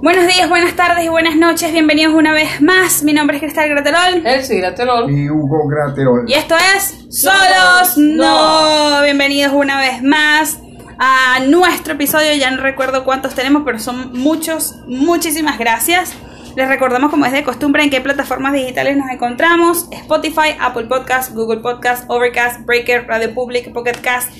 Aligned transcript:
Buenos 0.00 0.28
días, 0.28 0.48
buenas 0.48 0.76
tardes 0.76 1.04
y 1.04 1.08
buenas 1.08 1.34
noches. 1.34 1.72
Bienvenidos 1.72 2.14
una 2.14 2.32
vez 2.32 2.62
más. 2.62 3.02
Mi 3.02 3.12
nombre 3.12 3.36
es 3.36 3.42
Cristal 3.42 3.68
Graterol. 3.68 4.24
Elsie 4.24 4.58
Graterol. 4.58 5.10
Y 5.10 5.28
Hugo 5.28 5.66
Graterol. 5.66 6.24
Y 6.28 6.34
esto 6.34 6.54
es 6.76 7.04
Solos 7.10 7.96
No. 7.96 9.02
Bienvenidos 9.02 9.52
una 9.52 9.80
vez 9.80 10.00
más 10.00 10.60
a 11.00 11.40
nuestro 11.40 11.94
episodio. 11.94 12.32
Ya 12.36 12.52
no 12.52 12.62
recuerdo 12.62 13.04
cuántos 13.04 13.34
tenemos, 13.34 13.62
pero 13.64 13.80
son 13.80 14.12
muchos. 14.12 14.76
Muchísimas 14.86 15.58
gracias. 15.58 16.14
Les 16.54 16.68
recordamos, 16.68 17.10
como 17.10 17.26
es 17.26 17.32
de 17.32 17.42
costumbre, 17.42 17.82
en 17.82 17.90
qué 17.90 18.00
plataformas 18.00 18.52
digitales 18.52 18.96
nos 18.96 19.10
encontramos: 19.10 19.88
Spotify, 19.90 20.56
Apple 20.60 20.84
Podcast, 20.84 21.34
Google 21.34 21.58
Podcast, 21.58 22.04
Overcast, 22.06 22.64
Breaker, 22.64 23.04
Radio 23.08 23.34
Public, 23.34 23.72
Pocket 23.72 24.00
Cast, 24.00 24.32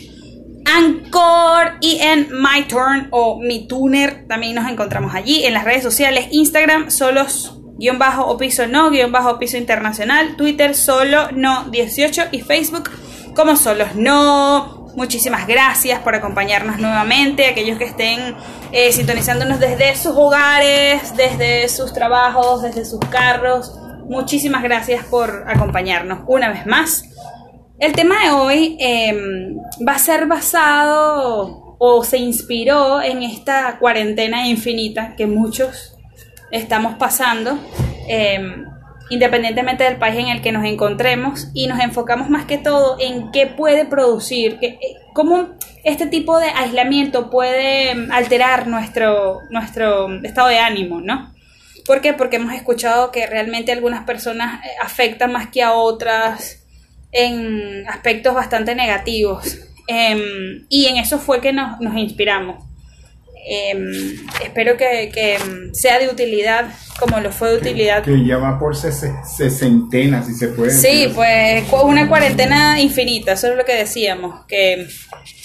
Anchor 0.77 1.79
y 1.81 1.99
en 2.01 2.29
My 2.31 2.65
Turn 2.69 3.09
o 3.11 3.41
Mi 3.41 3.67
Tuner. 3.67 4.27
También 4.27 4.55
nos 4.55 4.71
encontramos 4.71 5.15
allí 5.15 5.45
en 5.45 5.55
las 5.55 5.65
redes 5.65 5.83
sociales: 5.83 6.29
Instagram, 6.31 6.91
solos 6.91 7.55
guion 7.79 7.99
bajo 7.99 8.37
piso 8.37 8.67
no, 8.67 8.91
guion 8.91 9.13
bajo 9.13 9.39
piso 9.39 9.57
internacional, 9.57 10.37
Twitter 10.37 10.75
solo 10.75 11.31
no 11.33 11.65
18 11.71 12.25
y 12.33 12.41
Facebook 12.41 12.91
como 13.35 13.57
solos 13.57 13.95
no. 13.95 14.89
Muchísimas 14.97 15.47
gracias 15.47 16.01
por 16.01 16.17
acompañarnos 16.17 16.79
nuevamente, 16.79 17.47
aquellos 17.47 17.79
que 17.79 17.85
estén 17.85 18.35
eh, 18.73 18.91
sintonizándonos 18.93 19.61
desde 19.61 19.95
sus 19.95 20.17
hogares, 20.17 21.15
desde 21.17 21.69
sus 21.69 21.93
trabajos, 21.93 22.63
desde 22.63 22.85
sus 22.85 22.99
carros. 23.09 23.79
Muchísimas 24.09 24.63
gracias 24.63 25.05
por 25.05 25.45
acompañarnos 25.47 26.21
una 26.27 26.49
vez 26.49 26.67
más. 26.67 27.05
El 27.81 27.93
tema 27.93 28.25
de 28.25 28.31
hoy 28.33 28.77
em, 28.81 29.57
va 29.87 29.93
a 29.93 29.99
ser 30.01 30.27
basado 30.27 31.77
o 31.79 32.03
se 32.03 32.19
inspiró 32.19 33.01
en 33.01 33.23
esta 33.23 33.79
cuarentena 33.79 34.49
infinita 34.49 35.15
que 35.17 35.29
muchos 35.29 35.97
estamos 36.51 36.97
pasando, 36.97 37.57
em, 38.09 38.67
independientemente 39.11 39.85
del 39.85 39.97
país 39.97 40.19
en 40.19 40.27
el 40.27 40.43
que 40.43 40.51
nos 40.51 40.65
encontremos, 40.65 41.51
y 41.55 41.69
nos 41.69 41.79
enfocamos 41.79 42.29
más 42.29 42.47
que 42.47 42.59
todo 42.59 42.97
en 42.99 43.31
qué 43.31 43.47
puede 43.47 43.85
producir, 43.85 44.59
eh, 44.61 44.81
cómo 45.15 45.51
este 45.85 46.07
tipo 46.07 46.41
de 46.41 46.47
aislamiento 46.47 47.31
puede 47.31 47.93
em, 47.93 48.11
alterar 48.11 48.67
nuestro, 48.67 49.43
nuestro 49.51 50.13
estado 50.25 50.49
de 50.49 50.59
ánimo, 50.59 51.01
¿no? 51.01 51.33
¿Por 51.87 52.01
qué? 52.01 52.13
Porque 52.13 52.37
hemos 52.37 52.55
escuchado 52.55 53.13
que 53.13 53.25
realmente 53.29 53.71
algunas 53.71 54.05
personas 54.05 54.65
eh, 54.65 54.69
afectan 54.83 55.31
más 55.31 55.47
que 55.47 55.63
a 55.63 55.75
otras 55.75 56.65
en 57.13 57.89
aspectos 57.89 58.35
bastante 58.35 58.75
negativos. 58.75 59.59
Em, 59.87 60.67
y 60.69 60.87
en 60.87 60.97
eso 60.99 61.19
fue 61.19 61.41
que 61.41 61.53
nos, 61.53 61.81
nos 61.81 61.97
inspiramos. 61.97 62.65
Em, 63.51 64.15
espero 64.45 64.77
que, 64.77 65.11
que, 65.13 65.39
sea 65.73 65.99
de 65.99 66.09
utilidad 66.09 66.67
como 67.01 67.21
lo 67.21 67.33
fue 67.33 67.53
de 67.53 67.57
utilidad. 67.57 68.03
Que 68.03 68.23
ya 68.27 68.37
va 68.37 68.59
por 68.59 68.75
ses- 68.77 69.25
sesentenas, 69.25 70.27
si 70.27 70.35
se 70.35 70.49
puede. 70.49 70.71
Sí, 70.71 71.05
decir. 71.05 71.15
pues 71.15 71.65
una 71.85 72.09
cuarentena 72.09 72.79
infinita, 72.81 73.33
eso 73.33 73.47
es 73.49 73.57
lo 73.57 73.65
que 73.65 73.75
decíamos, 73.75 74.45
que 74.47 74.87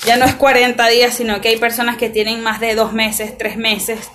ya 0.06 0.18
no 0.18 0.26
es 0.26 0.34
40 0.34 0.86
días, 0.90 1.14
sino 1.14 1.40
que 1.40 1.50
hay 1.50 1.58
personas 1.58 1.96
que 1.96 2.10
tienen 2.10 2.42
más 2.42 2.60
de 2.60 2.76
dos 2.76 2.92
meses, 2.92 3.38
tres 3.38 3.56
meses. 3.56 4.10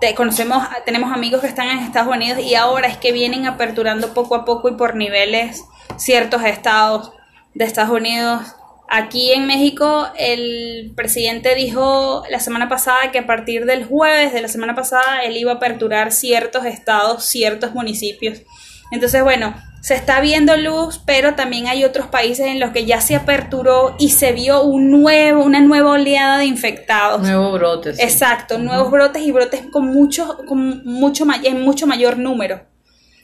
Te- 0.00 0.14
conocemos, 0.14 0.66
tenemos 0.84 1.12
amigos 1.12 1.40
que 1.40 1.46
están 1.48 1.68
en 1.70 1.78
Estados 1.78 2.14
Unidos 2.14 2.38
y 2.40 2.54
ahora 2.54 2.88
es 2.88 2.96
que 2.98 3.12
vienen 3.12 3.46
aperturando 3.46 4.14
poco 4.14 4.34
a 4.36 4.44
poco 4.44 4.68
y 4.68 4.74
por 4.74 4.94
niveles 4.94 5.64
ciertos 5.96 6.44
estados 6.44 7.12
de 7.54 7.64
Estados 7.64 7.90
Unidos. 7.90 8.42
Aquí 8.88 9.32
en 9.32 9.46
México 9.46 10.08
el 10.16 10.92
presidente 10.96 11.54
dijo 11.54 12.22
la 12.30 12.40
semana 12.40 12.68
pasada 12.68 13.10
que 13.10 13.18
a 13.18 13.26
partir 13.26 13.66
del 13.66 13.84
jueves 13.84 14.32
de 14.32 14.40
la 14.40 14.48
semana 14.48 14.74
pasada 14.74 15.22
él 15.24 15.36
iba 15.36 15.52
a 15.52 15.56
aperturar 15.56 16.12
ciertos 16.12 16.64
estados, 16.64 17.24
ciertos 17.24 17.74
municipios. 17.74 18.42
Entonces, 18.90 19.22
bueno, 19.22 19.54
se 19.88 19.94
está 19.94 20.20
viendo 20.20 20.54
luz, 20.58 21.00
pero 21.06 21.34
también 21.34 21.66
hay 21.66 21.82
otros 21.82 22.08
países 22.08 22.44
en 22.48 22.60
los 22.60 22.72
que 22.72 22.84
ya 22.84 23.00
se 23.00 23.16
aperturó 23.16 23.96
y 23.98 24.10
se 24.10 24.32
vio 24.32 24.60
un 24.62 24.90
nuevo, 24.90 25.42
una 25.42 25.62
nueva 25.62 25.92
oleada 25.92 26.36
de 26.36 26.44
infectados. 26.44 27.22
Nuevo 27.22 27.52
brote. 27.52 27.94
sí. 27.94 28.02
Exacto, 28.02 28.58
nuevos 28.58 28.90
brotes 28.90 29.22
y 29.22 29.32
brotes 29.32 29.62
con 29.72 29.86
mucho, 29.86 30.40
con 30.46 30.84
mucho, 30.84 31.24
en 31.42 31.62
mucho 31.62 31.86
mayor 31.86 32.18
número. 32.18 32.60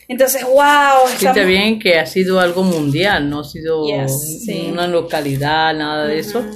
Entonces, 0.09 0.43
wow, 0.43 1.07
Fíjate 1.07 1.45
bien 1.45 1.79
que 1.79 1.99
ha 1.99 2.07
sido 2.07 2.41
algo 2.41 2.63
mundial, 2.63 3.29
no 3.29 3.41
ha 3.41 3.45
sido 3.45 3.85
Yes, 3.87 4.45
sí. 4.47 4.71
una 4.73 4.87
localidad, 4.87 5.75
nada 5.75 6.07
de 6.07 6.19
eso. 6.19 6.47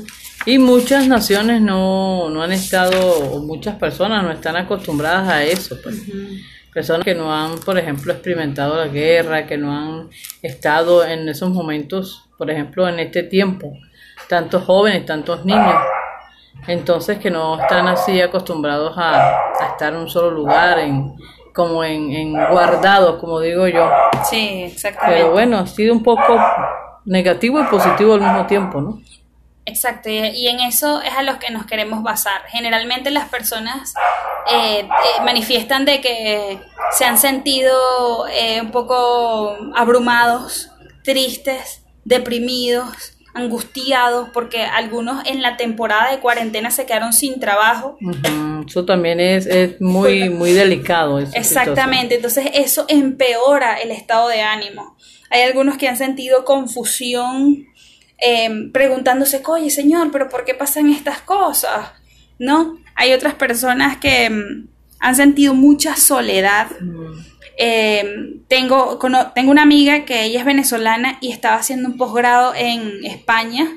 Y 0.47 0.59
muchas 0.59 1.07
naciones 1.07 1.61
no, 1.61 2.31
no 2.31 2.43
han 2.43 2.53
estado, 2.53 3.19
o 3.31 3.41
muchas 3.41 3.77
personas 3.77 4.23
no 4.23 4.33
están 4.33 4.57
acostumbradas 4.57 5.29
a 5.29 5.45
eso. 5.45 5.77
pues. 5.83 5.97
Personas 6.73 7.05
que 7.05 7.15
no 7.15 7.35
han, 7.35 7.59
por 7.59 7.79
ejemplo, 7.79 8.13
experimentado 8.13 8.77
la 8.77 8.89
guerra, 8.89 9.47
que 9.47 9.57
no 9.57 9.73
han 9.73 10.11
estado 10.43 11.05
en 11.05 11.29
esos 11.29 11.51
momentos, 11.51 12.29
por 12.37 12.51
ejemplo, 12.51 12.89
en 12.89 13.01
este 13.01 13.23
tiempo, 13.23 13.73
tantos 14.29 14.65
jóvenes, 14.65 15.07
tantos 15.07 15.45
niños. 15.45 15.77
Entonces 16.67 17.19
que 17.19 17.31
no 17.31 17.61
están 17.61 17.87
así 17.89 18.21
acostumbrados 18.21 18.97
a, 18.99 19.39
a 19.39 19.67
estar 19.71 19.93
en 19.93 20.01
un 20.01 20.09
solo 20.09 20.31
lugar, 20.31 20.79
en, 20.79 21.15
como 21.55 21.83
en, 21.83 22.13
en 22.13 22.33
guardados, 22.33 23.19
como 23.19 23.41
digo 23.41 23.67
yo. 23.67 23.91
Sí, 24.29 24.65
exactamente. 24.65 25.23
Pero 25.23 25.33
bueno, 25.33 25.59
ha 25.59 25.67
sido 25.67 25.95
un 25.95 26.03
poco 26.03 26.39
negativo 27.05 27.61
y 27.61 27.65
positivo 27.65 28.15
al 28.15 28.21
mismo 28.21 28.47
tiempo, 28.47 28.81
¿no? 28.81 29.01
Exacto, 29.69 30.09
y, 30.09 30.49
en 30.49 30.61
eso 30.61 31.03
es 31.03 31.13
a 31.13 31.23
los 31.23 31.37
que 31.37 31.53
nos 31.53 31.67
queremos 31.67 32.03
basar. 32.03 32.41
Generalmente 32.49 33.11
las 33.11 33.29
personas 33.29 33.93
eh, 34.51 34.81
eh, 34.81 34.87
manifiestan 35.25 35.85
de 35.85 36.01
que 36.01 36.59
se 36.97 37.05
han 37.05 37.19
sentido 37.19 38.27
eh, 38.29 38.63
un 38.63 38.71
poco 38.71 39.57
abrumados, 39.77 40.71
tristes, 41.05 41.83
deprimidos, 42.05 43.19
angustiados, 43.35 44.31
porque 44.33 44.63
algunos 44.63 45.23
en 45.27 45.43
la 45.43 45.59
temporada 45.59 46.11
de 46.11 46.19
cuarentena 46.19 46.71
se 46.71 46.87
quedaron 46.87 47.13
sin 47.13 47.39
trabajo. 47.39 47.99
Eso 48.67 48.87
también 48.87 49.21
es, 49.21 49.45
es 49.45 49.79
muy, 49.83 50.31
muy 50.31 50.53
delicado. 50.53 51.19
Exactamente, 51.19 52.15
entonces 52.17 52.47
eso 52.55 52.87
empeora 52.89 53.77
el 53.77 53.91
estado 53.91 54.29
de 54.29 54.41
ánimo. 54.41 54.97
Hay 55.29 55.43
algunos 55.43 55.77
que 55.77 55.89
han 55.89 55.99
sentido 55.99 56.47
confusión 56.47 57.67
eh, 58.19 58.71
preguntándose, 58.73 59.43
oye 59.47 59.71
señor, 59.71 60.11
pero 60.11 60.29
¿por 60.29 60.45
qué 60.45 60.55
pasan 60.55 60.91
estas 60.91 61.21
cosas? 61.21 61.91
¿No? 62.39 62.79
Hay 62.95 63.13
otras 63.13 63.35
personas 63.35 63.97
que 63.99 64.29
mm, 64.31 64.69
han 65.01 65.15
sentido 65.15 65.55
mucha 65.55 65.97
soledad. 65.97 66.69
situación. 66.81 67.39
Eh, 67.61 68.41
tengo, 68.47 68.99
tengo 69.35 69.51
una 69.51 69.63
amiga 69.63 70.05
que 70.05 70.23
ella 70.25 70.39
es 70.39 70.45
venezolana 70.45 71.19
y 71.21 71.33
estaba 71.33 71.57
haciendo 71.57 71.89
un 71.89 71.97
posgrado 71.97 72.55
en 72.55 73.05
España 73.05 73.69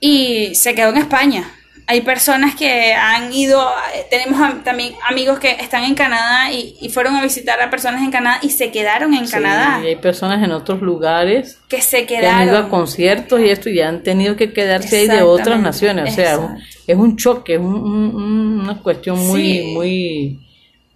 y 0.00 0.56
se 0.56 0.74
quedó 0.74 0.90
en 0.90 0.96
España. 0.96 1.48
Hay 1.92 2.00
personas 2.00 2.54
que 2.54 2.94
han 2.94 3.30
ido, 3.34 3.62
tenemos 4.08 4.40
am- 4.40 4.64
también 4.64 4.94
amigos 5.10 5.38
que 5.38 5.50
están 5.50 5.84
en 5.84 5.94
Canadá 5.94 6.50
y, 6.50 6.74
y 6.80 6.88
fueron 6.88 7.16
a 7.16 7.22
visitar 7.22 7.60
a 7.60 7.68
personas 7.68 8.00
en 8.02 8.10
Canadá 8.10 8.38
y 8.40 8.48
se 8.48 8.70
quedaron 8.70 9.12
en 9.12 9.26
Sí, 9.26 9.32
Canadá. 9.34 9.80
y 9.84 9.88
hay 9.88 9.96
personas 9.96 10.42
en 10.42 10.52
otros 10.52 10.80
lugares 10.80 11.58
Que 11.68 11.82
se 11.82 12.06
que 12.06 12.16
han 12.16 12.22
ido 12.24 12.30
a 12.32 12.44
quedaron. 12.44 12.70
conciertos 12.70 13.40
y 13.40 13.50
esto 13.50 13.68
y 13.68 13.80
han 13.80 14.02
tenido 14.02 14.36
que 14.36 14.54
quedarse 14.54 15.00
ahí 15.00 15.06
de 15.06 15.20
otras 15.22 15.60
naciones. 15.60 16.12
O 16.12 16.14
sea, 16.14 16.32
es 16.32 16.38
un- 16.38 16.44
exacto. 16.56 16.64
es 16.86 16.96
un 16.96 17.16
choque, 17.18 17.54
es 17.56 17.60
un- 17.60 17.66
un- 17.74 18.14
un- 18.16 18.60
una 18.62 18.78
cuestión 18.78 19.18
muy, 19.26 19.42
Sí. 19.42 19.62
muy, 19.74 20.40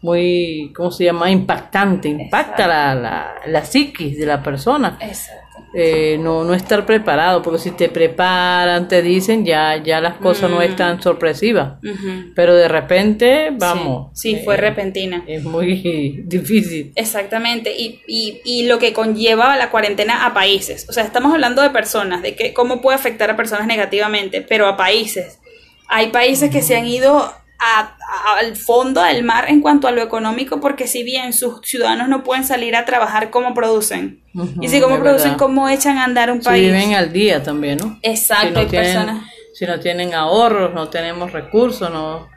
muy, 0.03 0.73
¿cómo 0.75 0.91
se 0.91 1.05
llama? 1.05 1.31
Impactante, 1.31 2.09
impacta 2.09 2.67
la, 2.67 2.95
la, 2.95 3.35
la 3.47 3.65
psiquis 3.65 4.19
de 4.19 4.25
la 4.27 4.43
persona. 4.43 4.97
Exacto. 5.01 5.46
Eh, 5.79 6.17
no, 6.19 6.43
no 6.43 6.55
estar 6.55 6.87
preparado, 6.87 7.43
porque 7.43 7.59
si 7.59 7.71
te 7.73 7.91
preparan, 7.91 8.89
te 8.89 9.03
dicen, 9.03 9.45
ya, 9.45 9.77
ya 9.83 10.01
las 10.01 10.15
cosas 10.15 10.51
no 10.51 10.63
es 10.63 10.75
tan 10.75 11.03
sorpresivas. 11.03 11.75
Ujú. 11.85 12.33
Pero 12.35 12.55
de 12.55 12.67
repente, 12.67 13.51
vamos. 13.53 14.11
Sí, 14.19 14.37
sí, 14.37 14.43
fue 14.45 14.55
eh, 14.55 14.59
repentina. 14.59 15.23
Es 15.27 15.45
muy 15.45 16.23
difícil. 16.25 16.93
Exactamente, 16.97 17.75
y, 17.77 18.01
y, 18.07 18.41
y 18.45 18.67
lo 18.67 18.79
que 18.79 18.95
conlleva 18.95 19.55
la 19.57 19.71
cuarentena 19.71 20.25
a 20.25 20.33
países. 20.33 20.87
O 20.89 20.93
sea, 20.93 21.05
estamos 21.05 21.33
hablando 21.33 21.61
de 21.61 21.69
personas, 21.71 22.23
de 22.23 22.35
que 22.35 22.55
cómo 22.55 22.81
puede 22.81 22.97
afectar 22.97 23.29
a 23.31 23.37
personas 23.37 23.67
negativamente, 23.67 24.41
pero 24.41 24.67
a 24.69 24.77
países. 24.79 25.41
Hay 25.89 26.07
países 26.09 26.51
que 26.51 26.63
se 26.63 26.77
han 26.77 26.87
ido 26.87 27.33
a- 27.59 27.96
al 28.39 28.57
fondo 28.57 29.03
del 29.03 29.25
mar 29.25 29.47
en 29.49 29.61
cuanto 29.61 29.89
a 29.89 29.91
lo 29.91 30.03
económico, 30.03 30.61
porque 30.61 30.87
si 30.87 31.03
bien 31.03 31.33
sus 31.33 31.61
ciudadanos 31.63 32.09
no 32.09 32.23
pueden 32.23 32.45
salir 32.45 32.77
a 32.77 32.85
trabajar, 32.85 33.31
¿cómo 33.31 33.53
producen? 33.55 34.21
Y 34.61 34.69
si 34.69 34.81
cómo 34.81 34.97
es 34.97 35.01
producen, 35.01 35.31
verdad. 35.33 35.39
¿cómo 35.39 35.69
echan 35.69 35.99
a 35.99 36.05
andar 36.05 36.31
un 36.31 36.41
Si 36.43 36.45
país? 36.49 36.63
viven 36.73 36.95
al 36.95 37.13
día 37.13 37.43
también, 37.43 37.79
¿no? 37.79 37.99
Exacto, 38.03 38.47
si 38.49 38.53
no 38.55 38.61
hay 38.61 38.67
tienen, 38.67 38.93
personas. 38.95 39.25
si 39.55 39.67
no 39.67 39.81
tienen 39.81 40.15
ahorros, 40.15 40.73
no 40.75 40.89
tenemos 40.89 41.33
recursos, 41.33 41.91
no, 41.91 42.29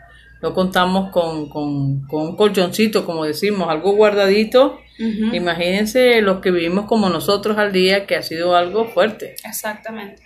no 0.41 0.53
contamos 0.53 1.11
con, 1.11 1.49
con, 1.49 2.07
con 2.07 2.21
un 2.27 2.35
colchoncito, 2.35 3.05
como 3.05 3.25
decimos, 3.25 3.69
algo 3.69 3.91
guardadito. 3.93 4.79
Ujú, 4.99 5.35
Imagínense 5.35 6.21
los 6.21 6.39
que 6.41 6.51
vivimos 6.51 6.85
como 6.85 7.09
nosotros 7.09 7.57
al 7.57 7.71
día, 7.71 8.05
que 8.07 8.15
ha 8.15 8.21
sido 8.23 8.55
algo 8.55 8.85
fuerte. 8.89 9.35
Exactamente. 9.45 10.21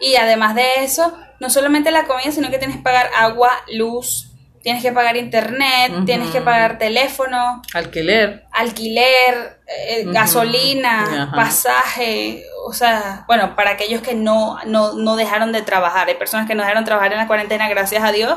Y 0.00 0.16
además 0.16 0.54
de 0.54 0.64
eso, 0.84 1.12
no 1.40 1.48
solamente 1.50 1.90
la 1.90 2.04
comida, 2.04 2.30
sino 2.30 2.50
que 2.50 2.58
tienes 2.58 2.76
que 2.76 2.82
pagar 2.82 3.08
agua, 3.16 3.50
luz, 3.72 4.25
tienes 4.66 4.82
que 4.82 4.90
pagar 4.90 5.16
internet, 5.16 5.92
tienes 6.06 6.28
que 6.30 6.40
pagar 6.40 6.76
teléfono, 6.76 7.62
Alquiler. 7.72 8.42
alquiler, 8.50 9.60
eh, 9.68 10.02
gasolina, 10.06 11.30
pasaje, 11.36 12.42
o 12.66 12.72
sea, 12.72 13.24
bueno, 13.28 13.54
para 13.54 13.70
aquellos 13.70 14.02
que 14.02 14.16
no, 14.16 14.58
no, 14.66 14.94
no 14.94 15.14
dejaron 15.14 15.52
de 15.52 15.62
trabajar, 15.62 16.08
hay 16.08 16.16
personas 16.16 16.48
que 16.48 16.56
no 16.56 16.62
dejaron 16.64 16.82
de 16.82 16.88
trabajar 16.88 17.12
en 17.12 17.18
la 17.18 17.28
cuarentena, 17.28 17.68
gracias 17.68 18.02
a 18.02 18.10
Dios, 18.10 18.36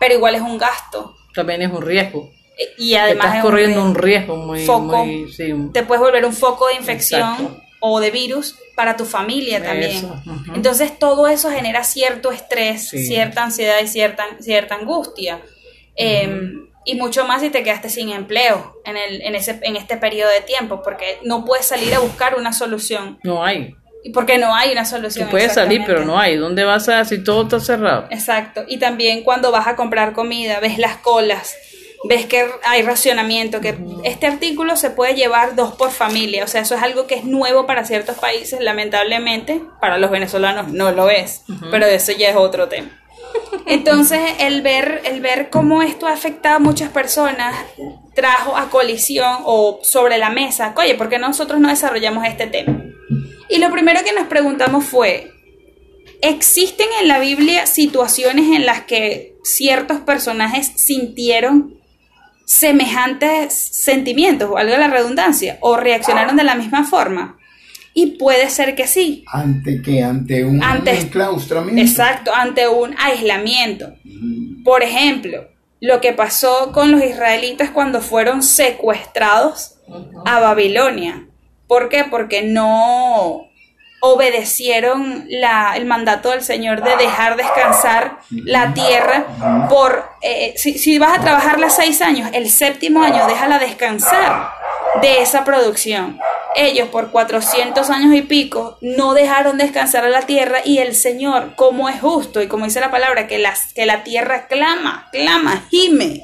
pero 0.00 0.14
igual 0.14 0.34
es 0.34 0.40
un 0.40 0.56
gasto. 0.56 1.14
También 1.34 1.60
es 1.60 1.70
un 1.70 1.82
riesgo. 1.82 2.30
Eh, 2.58 2.70
Y 2.78 2.94
además 2.94 3.26
Estás 3.26 3.36
es 3.36 3.42
corriendo 3.42 3.82
un 3.82 3.88
un 3.88 3.94
riesgo 3.96 4.36
muy, 4.36 4.64
foco. 4.64 5.04
muy 5.04 5.30
sí, 5.30 5.52
un- 5.52 5.74
te 5.74 5.82
puedes 5.82 6.00
volver 6.00 6.24
un 6.24 6.32
foco 6.32 6.68
de 6.68 6.74
infección 6.76 7.20
Exacto. 7.32 7.62
o 7.80 8.00
de 8.00 8.10
virus 8.10 8.56
para 8.74 8.96
tu 8.96 9.04
familia 9.04 9.62
también. 9.62 10.10
Entonces 10.54 10.98
todo 10.98 11.28
eso 11.28 11.50
genera 11.50 11.84
cierto 11.84 12.32
estrés, 12.32 12.88
Sí. 12.88 13.06
cierta 13.06 13.42
ansiedad 13.44 13.76
y 13.82 13.88
cierta, 13.88 14.24
cierta 14.40 14.74
angustia. 14.76 15.40
Eh, 15.96 16.52
y 16.86 16.94
mucho 16.94 17.26
más 17.26 17.42
si 17.42 17.50
te 17.50 17.64
quedaste 17.64 17.90
sin 17.90 18.10
empleo 18.10 18.80
en, 18.84 18.96
el, 18.96 19.20
en, 19.22 19.34
ese, 19.34 19.58
en 19.62 19.76
este 19.76 19.96
periodo 19.96 20.30
de 20.30 20.40
tiempo, 20.40 20.82
porque 20.82 21.18
no 21.24 21.44
puedes 21.44 21.66
salir 21.66 21.92
a 21.94 21.98
buscar 21.98 22.36
una 22.36 22.52
solución. 22.52 23.18
no 23.24 23.44
hay. 23.44 23.74
Y 24.04 24.10
porque 24.10 24.38
no 24.38 24.54
hay 24.54 24.70
una 24.70 24.84
solución. 24.84 25.24
Tú 25.26 25.32
puedes 25.32 25.54
salir, 25.54 25.82
pero 25.84 26.04
no 26.04 26.16
hay. 26.16 26.36
¿Dónde 26.36 26.62
vas 26.62 26.88
a 26.88 27.04
si 27.04 27.24
todo 27.24 27.42
está 27.42 27.58
cerrado? 27.58 28.06
Exacto. 28.10 28.64
Y 28.68 28.78
también 28.78 29.24
cuando 29.24 29.50
vas 29.50 29.66
a 29.66 29.74
comprar 29.74 30.12
comida, 30.12 30.60
ves 30.60 30.78
las 30.78 30.98
colas, 30.98 31.56
ves 32.04 32.24
que 32.26 32.46
hay 32.62 32.82
racionamiento, 32.82 33.60
que 33.60 33.76
este 34.04 34.28
artículo 34.28 34.76
se 34.76 34.90
puede 34.90 35.14
llevar 35.14 35.56
dos 35.56 35.74
por 35.74 35.90
familia. 35.90 36.44
O 36.44 36.46
sea, 36.46 36.60
eso 36.60 36.76
es 36.76 36.82
algo 36.82 37.08
que 37.08 37.16
es 37.16 37.24
nuevo 37.24 37.66
para 37.66 37.84
ciertos 37.84 38.16
países, 38.18 38.60
lamentablemente. 38.60 39.60
Para 39.80 39.98
los 39.98 40.12
venezolanos 40.12 40.68
no 40.68 40.92
lo 40.92 41.10
es, 41.10 41.42
pero 41.72 41.86
eso 41.86 42.12
ya 42.12 42.28
es 42.28 42.36
otro 42.36 42.68
tema. 42.68 42.90
Entonces, 43.66 44.20
el 44.38 44.62
ver, 44.62 45.02
el 45.04 45.20
ver 45.20 45.50
cómo 45.50 45.82
esto 45.82 46.06
ha 46.06 46.12
afectado 46.12 46.56
a 46.56 46.60
muchas 46.60 46.90
personas 46.90 47.54
trajo 48.14 48.56
a 48.56 48.70
colisión 48.70 49.38
o 49.44 49.80
sobre 49.82 50.18
la 50.18 50.30
mesa, 50.30 50.74
oye, 50.76 50.94
¿por 50.94 51.08
qué 51.08 51.18
nosotros 51.18 51.60
no 51.60 51.68
desarrollamos 51.68 52.24
este 52.26 52.46
tema? 52.46 52.82
Y 53.48 53.58
lo 53.58 53.70
primero 53.70 54.00
que 54.04 54.12
nos 54.12 54.26
preguntamos 54.26 54.84
fue, 54.84 55.32
¿existen 56.22 56.86
en 57.00 57.08
la 57.08 57.18
Biblia 57.18 57.66
situaciones 57.66 58.56
en 58.56 58.66
las 58.66 58.82
que 58.82 59.36
ciertos 59.44 60.00
personajes 60.00 60.72
sintieron 60.76 61.74
semejantes 62.44 63.52
sentimientos, 63.54 64.50
valga 64.50 64.78
la 64.78 64.88
redundancia, 64.88 65.58
o 65.60 65.76
reaccionaron 65.76 66.36
de 66.36 66.44
la 66.44 66.54
misma 66.54 66.84
forma? 66.84 67.38
Y 67.98 68.18
puede 68.18 68.50
ser 68.50 68.74
que 68.74 68.86
sí. 68.86 69.24
Ante 69.32 69.80
que 69.80 70.02
ante 70.02 70.44
un 70.44 70.62
Antes- 70.62 71.04
enclaustramiento. 71.04 71.80
Exacto, 71.80 72.30
ante 72.34 72.68
un 72.68 72.94
aislamiento. 72.98 73.94
Mm, 74.04 74.62
Por 74.64 74.82
ejemplo, 74.82 75.48
lo 75.80 76.00
que 76.02 76.12
pasó 76.12 76.72
con 76.72 76.92
los 76.92 77.02
israelitas 77.02 77.70
cuando 77.70 78.02
fueron 78.02 78.42
secuestrados 78.42 79.76
a 80.26 80.40
Babilonia. 80.40 81.26
¿Por 81.66 81.88
qué? 81.88 82.04
Porque 82.04 82.42
no 82.42 83.48
obedecieron 84.00 85.24
la, 85.28 85.74
el 85.76 85.86
mandato 85.86 86.30
del 86.30 86.42
Señor 86.42 86.82
de 86.82 86.96
dejar 86.96 87.36
descansar 87.36 88.18
la 88.30 88.74
tierra 88.74 89.66
por, 89.70 90.04
eh, 90.22 90.52
si, 90.56 90.78
si 90.78 90.98
vas 90.98 91.18
a 91.18 91.22
trabajarla 91.22 91.70
seis 91.70 92.02
años, 92.02 92.28
el 92.34 92.50
séptimo 92.50 93.02
año 93.02 93.26
déjala 93.26 93.58
descansar 93.58 94.50
de 95.00 95.22
esa 95.22 95.44
producción. 95.44 96.18
Ellos 96.56 96.88
por 96.88 97.10
400 97.10 97.90
años 97.90 98.14
y 98.14 98.22
pico 98.22 98.78
no 98.80 99.12
dejaron 99.12 99.58
descansar 99.58 100.04
a 100.04 100.08
la 100.08 100.22
tierra 100.22 100.60
y 100.64 100.78
el 100.78 100.94
Señor, 100.94 101.54
como 101.54 101.88
es 101.88 102.00
justo 102.00 102.42
y 102.42 102.48
como 102.48 102.64
dice 102.64 102.80
la 102.80 102.90
palabra, 102.90 103.26
que, 103.26 103.38
las, 103.38 103.72
que 103.74 103.84
la 103.84 104.04
tierra 104.04 104.46
clama, 104.48 105.08
clama, 105.12 105.66
gime. 105.70 106.22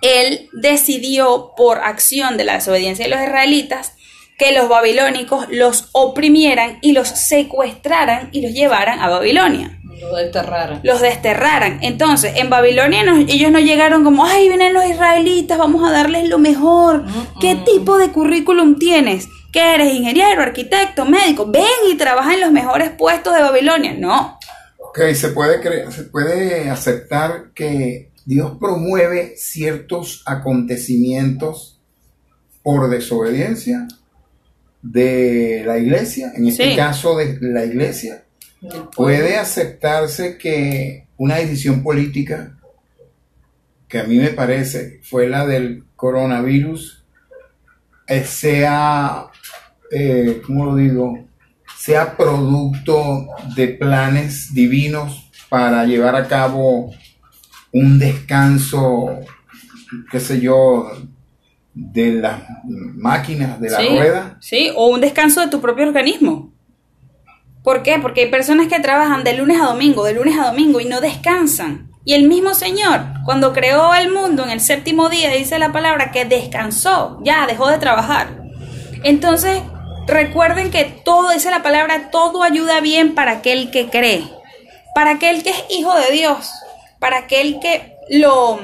Él 0.00 0.48
decidió 0.52 1.52
por 1.56 1.78
acción 1.78 2.36
de 2.36 2.44
la 2.44 2.54
desobediencia 2.54 3.04
de 3.04 3.10
los 3.10 3.20
israelitas 3.20 3.92
que 4.38 4.52
los 4.52 4.68
babilónicos 4.68 5.46
los 5.50 5.88
oprimieran 5.92 6.78
y 6.80 6.92
los 6.92 7.08
secuestraran 7.08 8.30
y 8.32 8.40
los 8.40 8.52
llevaran 8.52 9.00
a 9.00 9.08
Babilonia 9.08 9.77
Lo 10.00 10.16
desterraron. 10.16 10.80
los 10.82 11.00
desterraran. 11.00 11.78
Entonces, 11.82 12.32
en 12.36 12.50
Babilonia 12.50 13.02
no- 13.04 13.16
ellos 13.18 13.50
no 13.50 13.58
llegaron 13.58 14.04
como, 14.04 14.24
ay, 14.24 14.48
vienen 14.48 14.72
los 14.74 14.84
israelitas, 14.86 15.58
vamos 15.58 15.86
a 15.88 15.92
darles 15.92 16.28
lo 16.28 16.38
mejor. 16.38 17.04
¿Qué 17.40 17.56
tipo 17.66 17.98
de 17.98 18.10
currículum 18.10 18.78
tienes? 18.78 19.28
¿Qué 19.52 19.74
eres? 19.74 19.94
Ingeniero, 19.94 20.42
arquitecto, 20.42 21.04
médico. 21.06 21.46
Ven 21.50 21.64
y 21.90 21.96
trabaja 21.96 22.34
en 22.34 22.40
los 22.42 22.52
mejores 22.52 22.90
puestos 22.90 23.34
de 23.34 23.40
Babilonia. 23.42 23.94
No. 23.98 24.38
Ok, 24.78 25.00
se 25.14 25.28
puede, 25.30 25.60
cre- 25.62 25.90
se 25.90 26.04
puede 26.04 26.68
aceptar 26.70 27.52
que 27.54 28.10
Dios 28.24 28.52
promueve 28.60 29.34
ciertos 29.36 30.22
acontecimientos 30.26 31.80
por 32.62 32.90
desobediencia 32.90 33.86
de 34.82 35.62
la 35.66 35.78
iglesia, 35.78 36.32
en 36.36 36.46
este 36.46 36.70
Sí. 36.70 36.76
caso 36.76 37.16
de 37.16 37.38
la 37.40 37.64
iglesia. 37.64 38.24
Puede 38.94 39.36
aceptarse 39.36 40.36
que 40.38 41.06
una 41.16 41.36
decisión 41.36 41.82
política, 41.82 42.56
que 43.86 44.00
a 44.00 44.04
mí 44.04 44.16
me 44.18 44.30
parece 44.30 45.00
fue 45.02 45.28
la 45.28 45.46
del 45.46 45.84
coronavirus, 45.96 47.04
eh, 48.06 48.24
sea, 48.24 49.26
eh, 49.90 50.42
¿cómo 50.46 50.64
lo 50.64 50.76
digo? 50.76 51.26
Sea 51.76 52.16
producto 52.16 53.28
de 53.54 53.68
planes 53.68 54.52
divinos 54.52 55.30
para 55.48 55.84
llevar 55.84 56.16
a 56.16 56.26
cabo 56.26 56.92
un 57.72 57.98
descanso, 57.98 59.20
qué 60.10 60.20
sé 60.20 60.40
yo, 60.40 60.90
de 61.74 62.12
las 62.14 62.40
máquinas, 62.66 63.60
de 63.60 63.70
la 63.70 63.78
sí, 63.78 63.88
rueda. 63.88 64.36
sí, 64.40 64.70
o 64.74 64.88
un 64.88 65.00
descanso 65.00 65.40
de 65.40 65.48
tu 65.48 65.60
propio 65.60 65.86
organismo. 65.86 66.47
¿Por 67.68 67.82
qué? 67.82 67.98
Porque 67.98 68.22
hay 68.22 68.30
personas 68.30 68.68
que 68.68 68.80
trabajan 68.80 69.24
de 69.24 69.34
lunes 69.34 69.60
a 69.60 69.66
domingo, 69.66 70.02
de 70.02 70.14
lunes 70.14 70.38
a 70.38 70.46
domingo 70.46 70.80
y 70.80 70.86
no 70.86 71.02
descansan. 71.02 71.90
Y 72.02 72.14
el 72.14 72.26
mismo 72.26 72.54
Señor, 72.54 73.02
cuando 73.26 73.52
creó 73.52 73.94
el 73.94 74.10
mundo 74.10 74.42
en 74.42 74.48
el 74.48 74.62
séptimo 74.62 75.10
día, 75.10 75.28
dice 75.28 75.58
la 75.58 75.70
palabra 75.70 76.10
que 76.10 76.24
descansó, 76.24 77.20
ya 77.24 77.46
dejó 77.46 77.68
de 77.68 77.76
trabajar. 77.76 78.40
Entonces, 79.02 79.60
recuerden 80.06 80.70
que 80.70 80.86
todo, 80.86 81.28
dice 81.28 81.50
la 81.50 81.62
palabra, 81.62 82.08
todo 82.10 82.42
ayuda 82.42 82.80
bien 82.80 83.14
para 83.14 83.32
aquel 83.32 83.70
que 83.70 83.90
cree, 83.90 84.24
para 84.94 85.10
aquel 85.10 85.42
que 85.42 85.50
es 85.50 85.64
hijo 85.68 85.94
de 85.94 86.10
Dios, 86.10 86.50
para 86.98 87.18
aquel 87.18 87.60
que 87.60 87.98
lo, 88.08 88.60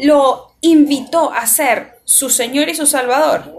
lo 0.00 0.56
invitó 0.62 1.32
a 1.32 1.46
ser 1.46 2.00
su 2.04 2.28
Señor 2.28 2.68
y 2.70 2.74
su 2.74 2.86
Salvador 2.86 3.54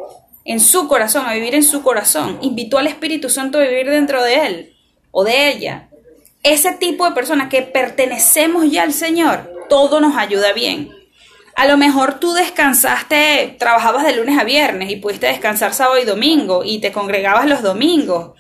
en 0.47 0.59
su 0.61 0.87
corazón, 0.87 1.25
a 1.25 1.33
vivir 1.33 1.53
en 1.53 1.63
su 1.63 1.83
corazón, 1.83 2.39
invitó 2.41 2.77
al 2.77 2.87
Espíritu 2.87 3.29
Santo 3.29 3.59
a 3.59 3.61
vivir 3.61 3.89
dentro 3.89 4.23
de 4.23 4.47
él 4.47 4.73
o 5.11 5.23
de 5.23 5.49
ella. 5.49 5.89
Ese 6.41 6.71
tipo 6.71 7.05
de 7.05 7.11
personas 7.11 7.49
que 7.49 7.61
pertenecemos 7.61 8.71
ya 8.71 8.83
al 8.83 8.93
Señor, 8.93 9.51
todo 9.67 9.99
nos 9.99 10.15
ayuda 10.17 10.53
bien. 10.53 10.89
A 11.57 11.65
lo 11.65 11.75
mejor 11.75 12.19
tú 12.19 12.33
descansaste, 12.33 13.57
trabajabas 13.59 14.05
de 14.05 14.15
lunes 14.15 14.39
a 14.39 14.45
viernes 14.45 14.89
y 14.89 14.95
pudiste 14.95 15.27
descansar 15.27 15.73
sábado 15.73 15.99
y 15.99 16.05
domingo 16.05 16.63
y 16.63 16.79
te 16.79 16.93
congregabas 16.93 17.45
los 17.47 17.61
domingos, 17.61 18.31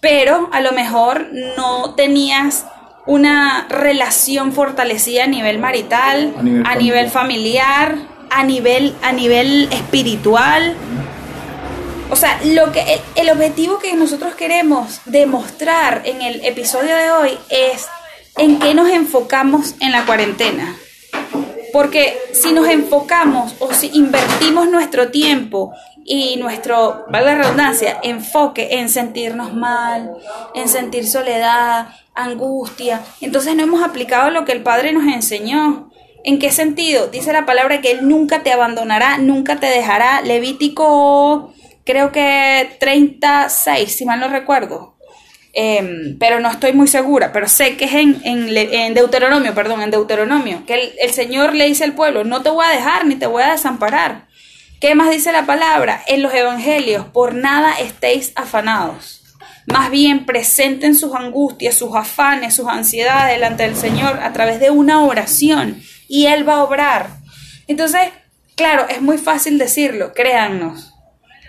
pero 0.00 0.48
a 0.52 0.60
lo 0.62 0.72
mejor 0.72 1.28
no 1.56 1.94
tenías 1.94 2.64
una 3.06 3.66
relación 3.68 4.52
fortalecida 4.52 5.24
a 5.24 5.26
nivel 5.26 5.58
marital, 5.58 6.32
A 6.38 6.42
nivel 6.42 6.66
a 6.66 6.74
nivel 6.76 7.10
familiar, 7.10 7.96
a 8.30 8.44
nivel, 8.44 8.94
a 9.02 9.12
nivel 9.12 9.68
espiritual. 9.72 10.74
O 12.10 12.16
sea, 12.16 12.40
lo 12.44 12.72
que 12.72 12.80
el, 12.94 13.00
el 13.14 13.30
objetivo 13.30 13.78
que 13.78 13.94
nosotros 13.94 14.34
queremos 14.34 15.00
demostrar 15.04 16.02
en 16.04 16.22
el 16.22 16.44
episodio 16.44 16.96
de 16.96 17.10
hoy 17.10 17.38
es 17.48 17.86
en 18.36 18.58
qué 18.58 18.74
nos 18.74 18.88
enfocamos 18.88 19.74
en 19.80 19.92
la 19.92 20.04
cuarentena. 20.06 20.76
Porque 21.72 22.18
si 22.32 22.52
nos 22.52 22.68
enfocamos 22.68 23.54
o 23.60 23.72
si 23.72 23.90
invertimos 23.94 24.68
nuestro 24.68 25.10
tiempo 25.10 25.72
y 26.04 26.36
nuestro, 26.36 27.04
vale 27.08 27.26
la 27.26 27.34
redundancia, 27.36 27.98
enfoque 28.02 28.80
en 28.80 28.88
sentirnos 28.88 29.54
mal, 29.54 30.16
en 30.54 30.68
sentir 30.68 31.06
soledad, 31.06 31.88
angustia, 32.14 33.02
entonces 33.20 33.54
no 33.54 33.62
hemos 33.62 33.82
aplicado 33.82 34.30
lo 34.30 34.44
que 34.44 34.52
el 34.52 34.62
Padre 34.62 34.92
nos 34.92 35.04
enseñó. 35.04 35.90
¿En 36.22 36.38
qué 36.38 36.50
sentido? 36.50 37.06
Dice 37.06 37.32
la 37.32 37.46
palabra 37.46 37.80
que 37.80 37.92
Él 37.92 38.06
nunca 38.06 38.42
te 38.42 38.52
abandonará, 38.52 39.16
nunca 39.18 39.56
te 39.56 39.66
dejará. 39.66 40.20
Levítico, 40.20 41.54
creo 41.84 42.12
que 42.12 42.76
36, 42.78 43.94
si 43.94 44.04
mal 44.04 44.20
no 44.20 44.28
recuerdo. 44.28 44.96
Em, 45.52 46.16
pero 46.18 46.38
no 46.38 46.48
estoy 46.48 46.72
muy 46.72 46.86
segura, 46.86 47.32
pero 47.32 47.48
sé 47.48 47.76
que 47.76 47.86
es 47.86 47.94
en, 47.94 48.20
en, 48.24 48.94
Deuteronomio, 48.94 49.52
perdón, 49.52 49.82
en 49.82 49.90
Deuteronomio, 49.90 50.64
que 50.64 50.74
el, 50.74 50.92
el 51.00 51.10
Señor 51.10 51.54
le 51.54 51.66
dice 51.66 51.82
al 51.82 51.94
pueblo, 51.94 52.22
no 52.22 52.40
te 52.42 52.50
voy 52.50 52.64
a 52.64 52.70
dejar 52.70 53.04
ni 53.04 53.16
te 53.16 53.26
voy 53.26 53.42
a 53.42 53.50
desamparar. 53.50 54.28
¿Qué 54.80 54.94
más 54.94 55.10
dice 55.10 55.32
la 55.32 55.46
palabra? 55.46 56.02
En 56.06 56.22
los 56.22 56.32
evangelios, 56.32 57.06
por 57.06 57.34
nada 57.34 57.74
estéis 57.80 58.32
afanados. 58.36 59.20
Más 59.66 59.90
bien 59.90 60.24
presenten 60.24 60.96
sus 60.96 61.14
angustias, 61.14 61.74
sus 61.74 61.94
afanes, 61.94 62.54
sus 62.54 62.66
ansiedades 62.66 63.34
delante 63.34 63.64
del 63.64 63.76
Señor 63.76 64.20
a 64.20 64.32
través 64.32 64.58
de 64.58 64.70
una 64.70 65.02
oración 65.02 65.82
y 66.08 66.26
Él 66.26 66.48
va 66.48 66.54
a 66.54 66.64
obrar. 66.64 67.10
Entonces, 67.66 68.00
claro, 68.56 68.88
es 68.88 69.02
muy 69.02 69.18
fácil 69.18 69.58
decirlo, 69.58 70.12
créannos. 70.12 70.89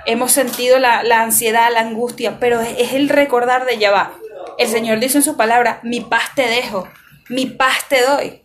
Hemos 0.06 0.32
sentido 0.32 0.80
la, 0.80 1.02
ansiedad, 1.22 1.70
la 1.72 1.82
angustia, 1.82 2.40
pero 2.40 2.62
es, 2.62 2.94
el 2.94 3.10
recordar 3.10 3.66
de 3.66 3.78
ya 3.78 3.92
va. 3.92 4.14
El 4.58 4.68
Señor 4.68 5.00
dice 5.00 5.20
en 5.20 5.24
su 5.24 5.38
palabra, 5.38 5.80
mi 5.84 6.02
paz 6.02 6.32
te 6.36 6.48
dejo, 6.48 6.88
mi 7.30 7.46
paz 7.46 7.88
te 7.88 8.02
doy. 8.02 8.42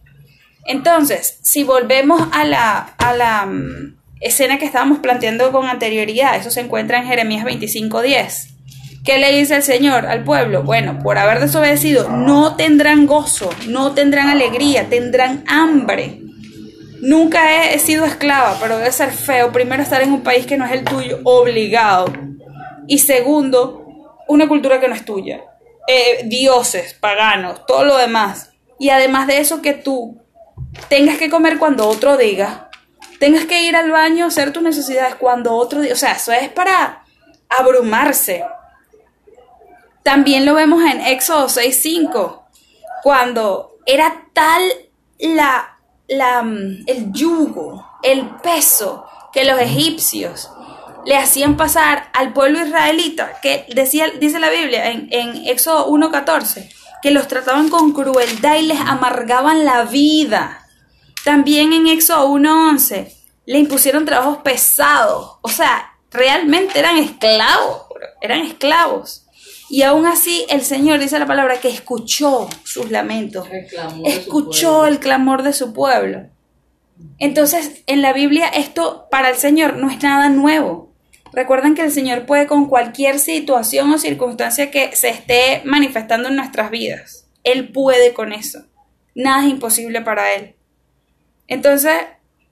Entonces, 0.65 1.39
si 1.43 1.65
volvemos 1.65 2.29
a 2.33 2.45
la, 2.45 2.95
a 2.99 3.15
la 3.15 3.47
mm, 3.47 3.97
escena 4.21 4.59
que 4.59 4.65
estábamos 4.65 4.99
planteando 4.99 5.53
con 5.53 5.67
anterioridad, 5.67 6.37
eso 6.37 6.51
se 6.51 6.61
encuentra 6.61 6.99
en 6.99 7.07
Jeremías 7.07 7.45
25:10. 7.45 8.57
¿Qué 9.05 9.19
le 9.19 9.31
dice 9.31 9.55
el 9.55 9.63
Señor 9.63 10.07
al 10.07 10.25
pueblo? 10.25 10.65
Bueno, 10.65 10.99
por 10.99 11.17
haber 11.17 11.39
desobedecido, 11.39 12.11
no 12.11 12.57
tendrán 12.57 13.07
gozo, 13.07 13.51
no 13.69 13.93
tendrán 13.93 14.29
alegría, 14.29 14.89
tendrán 14.89 15.45
hambre. 15.47 16.26
Nunca 17.01 17.65
he 17.65 17.79
sido 17.79 18.05
esclava, 18.05 18.57
pero 18.61 18.79
debe 18.79 18.93
ser 18.93 19.11
feo. 19.11 19.53
Primero, 19.53 19.83
estar 19.83 20.03
en 20.03 20.13
un 20.13 20.23
país 20.23 20.47
que 20.47 20.57
no 20.57 20.65
es 20.65 20.73
el 20.73 20.85
tuyo, 20.85 21.21
obligado. 21.25 22.07
Y 22.87 22.99
segundo, 22.99 23.87
una 24.29 24.49
cultura 24.49 24.81
que 24.81 24.89
no 24.89 24.95
es 24.95 25.05
tuya. 25.05 25.45
Eh, 25.89 26.23
dioses, 26.25 26.95
paganos, 26.95 27.65
todo 27.67 27.85
lo 27.85 27.97
demás. 27.97 28.51
Y 28.79 28.91
además 28.91 29.27
de 29.27 29.39
eso, 29.39 29.63
que 29.63 29.73
tú 29.73 30.21
tengas 30.89 31.19
que 31.19 31.31
comer 31.31 31.59
cuando 31.59 31.89
otro 31.89 32.17
diga, 32.17 32.71
tengas 33.19 33.45
que 33.45 33.63
ir 33.63 33.77
al 33.77 33.91
baño, 33.91 34.27
hacer 34.27 34.53
tus 34.53 34.63
necesidades 34.63 35.15
cuando 35.15 35.55
otro 35.55 35.81
diga. 35.81 35.95
O 35.95 35.99
sea, 35.99 36.13
eso 36.13 36.33
es 36.33 36.49
para 36.49 37.05
abrumarse. 37.49 38.45
También 40.03 40.47
lo 40.47 40.55
vemos 40.55 40.83
en 40.85 41.01
Éxodo 41.01 41.47
6.5, 41.47 42.43
cuando 43.03 43.77
era 43.87 44.29
tal 44.33 44.63
la, 45.19 45.76
la, 46.09 46.43
mm, 46.43 46.85
el 46.87 47.13
yugo, 47.13 47.87
el 48.03 48.29
peso 48.43 49.07
que 49.33 49.45
los 49.45 49.61
egipcios 49.61 50.51
le 51.05 51.17
hacían 51.17 51.57
pasar 51.57 52.11
al 52.15 52.33
pueblo 52.33 52.65
israelita, 52.65 53.41
que 53.41 53.67
decía, 53.75 54.11
dice 54.19 54.41
la 54.41 54.51
Biblia 54.51 54.91
en, 54.91 55.09
en 55.11 55.47
Éxodo 55.47 55.89
1.14, 55.89 56.69
que 57.01 57.11
los 57.13 57.29
trataban 57.29 57.69
con 57.69 57.93
crueldad 57.93 58.57
y 58.57 58.63
les 58.63 58.81
amargaban 58.81 59.65
la 59.65 59.85
vida. 59.85 60.67
También 61.25 61.73
en 61.73 61.87
Éxodo 61.87 62.29
1.11 62.29 63.13
le 63.47 63.59
impusieron 63.59 64.05
trabajos 64.05 64.39
pesados, 64.39 65.39
o 65.43 65.49
sea, 65.49 65.97
realmente 66.11 66.79
eran 66.79 66.97
esclavos, 66.97 67.83
eran 68.21 68.41
esclavos. 68.41 69.26
Y 69.77 69.83
aún 69.83 70.07
así 70.07 70.47
el 70.49 70.63
Señor 70.63 71.01
dice 71.01 71.19
la 71.19 71.27
palabra 71.27 71.61
que 71.61 71.69
escuchó 71.69 72.49
sus 72.65 72.91
lamentos, 72.91 73.47
su 73.47 74.07
escuchó 74.07 74.87
el 74.87 75.01
clamor 75.01 75.43
de 75.43 75.53
su 75.53 75.75
pueblo. 75.75 76.31
Entonces, 77.19 77.83
en 77.87 78.01
la 78.01 78.15
Biblia 78.15 78.49
esto 78.49 79.07
para 79.11 79.29
el 79.29 79.37
Señor 79.37 79.77
no 79.77 79.91
es 79.91 80.03
nada 80.03 80.31
nuevo. 80.31 80.95
Recuerden 81.31 81.75
que 81.75 81.83
el 81.83 81.93
Señor 81.93 82.25
puede 82.25 82.47
con 82.47 82.71
cualquier 82.71 83.19
situación 83.19 83.93
o 83.93 83.99
circunstancia 83.99 84.71
que 84.71 84.97
se 84.97 85.11
esté 85.11 85.61
manifestando 85.67 86.31
en 86.31 86.37
nuestras 86.37 86.71
vidas. 86.71 87.29
Él 87.45 87.71
puede 87.71 88.15
con 88.15 88.33
eso. 88.33 88.61
Nada 89.15 89.45
es 89.45 89.51
imposible 89.51 90.01
para 90.01 90.33
Él. 90.33 90.55
Entonces, 91.49 91.93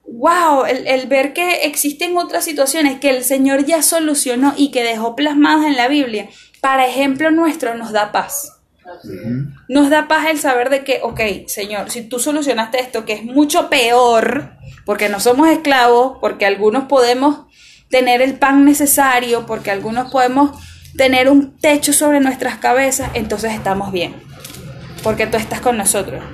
wow, 0.06 0.66
el, 0.66 0.86
el 0.86 1.06
ver 1.06 1.32
que 1.32 1.62
existen 1.62 2.18
otras 2.18 2.44
situaciones 2.44 3.00
que 3.00 3.08
el 3.08 3.24
Señor 3.24 3.64
ya 3.64 3.80
solucionó 3.80 4.52
y 4.58 4.70
que 4.70 4.84
dejó 4.84 5.16
plasmadas 5.16 5.64
en 5.64 5.76
la 5.78 5.88
Biblia, 5.88 6.28
para 6.64 6.86
ejemplo 6.86 7.30
nuestro, 7.30 7.74
nos 7.74 7.92
da 7.92 8.10
paz. 8.10 8.54
Nos 9.68 9.90
da 9.90 10.08
paz 10.08 10.28
el 10.30 10.38
saber 10.38 10.70
de 10.70 10.82
que, 10.82 11.00
ok, 11.02 11.20
Señor, 11.46 11.90
si 11.90 12.08
tú 12.08 12.18
solucionaste 12.18 12.80
esto, 12.80 13.04
que 13.04 13.12
es 13.12 13.22
mucho 13.22 13.68
peor, 13.68 14.54
porque 14.86 15.10
no 15.10 15.20
somos 15.20 15.50
esclavos, 15.50 16.16
porque 16.22 16.46
algunos 16.46 16.84
podemos 16.84 17.40
tener 17.90 18.22
el 18.22 18.38
pan 18.38 18.64
necesario, 18.64 19.44
porque 19.44 19.70
algunos 19.70 20.10
podemos 20.10 20.58
tener 20.96 21.28
un 21.28 21.54
techo 21.58 21.92
sobre 21.92 22.20
nuestras 22.20 22.56
cabezas, 22.56 23.10
entonces 23.12 23.52
estamos 23.52 23.92
bien, 23.92 24.14
porque 25.02 25.26
tú 25.26 25.36
estás 25.36 25.60
con 25.60 25.76
nosotros. 25.76 26.24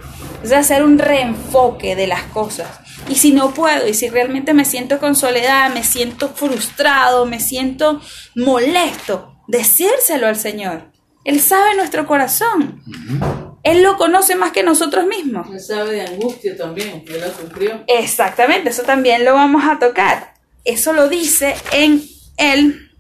Es 0.45 0.53
hacer 0.53 0.85
un 0.85 1.01
reenfoque 1.01 1.97
de 1.97 2.07
las 2.07 2.23
cosas. 2.23 2.69
Y 3.09 3.17
si 3.17 3.33
no 3.33 3.53
puedo, 3.53 3.89
y 3.89 3.95
si 3.95 4.09
realmente 4.09 4.55
me 4.55 4.65
siento 4.65 5.01
con 5.01 5.17
soledad, 5.17 5.75
me 5.75 5.83
siento 5.83 6.29
frustrado, 6.29 7.27
me 7.27 7.41
siento 7.41 8.01
molesto, 8.37 9.30
decírselo 9.51 10.27
al 10.27 10.37
Señor. 10.37 10.85
Él 11.25 11.41
sabe 11.41 11.75
nuestro 11.75 12.07
corazón. 12.07 12.83
Él 13.63 13.83
lo 13.83 13.99
conoce 13.99 14.37
más 14.37 14.53
que 14.53 14.63
nosotros 14.63 15.07
mismos. 15.07 15.49
Él 15.51 15.61
sabe 15.61 15.93
de 15.93 16.03
angustia 16.03 16.57
también, 16.57 17.05
él 17.07 17.21
la 17.21 17.29
sufrió. 17.29 17.85
Exactamente, 17.87 18.71
eso 18.71 18.83
también 18.85 19.25
lo 19.25 19.35
vamos 19.35 19.65
a 19.65 19.79
tocar. 19.79 20.35
Eso 20.65 20.93
lo 20.93 21.09
dice 21.09 21.55
en 21.73 22.03
el 22.39 22.91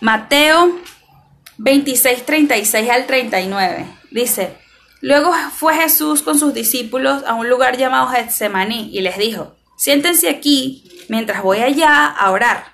Mateo 0.00 0.80
26, 1.58 2.26
36 2.26 2.90
al 2.90 3.06
39. 3.06 3.86
Dice, 4.10 4.54
luego 5.00 5.32
fue 5.56 5.76
Jesús 5.76 6.22
con 6.22 6.38
sus 6.38 6.52
discípulos 6.52 7.22
a 7.26 7.34
un 7.34 7.48
lugar 7.48 7.78
llamado 7.78 8.08
Getsemaní 8.08 8.90
y 8.92 9.00
les 9.00 9.16
dijo, 9.16 9.54
siéntense 9.76 10.28
aquí 10.28 10.84
mientras 11.08 11.42
voy 11.42 11.58
allá 11.58 12.06
a 12.06 12.30
orar. 12.32 12.73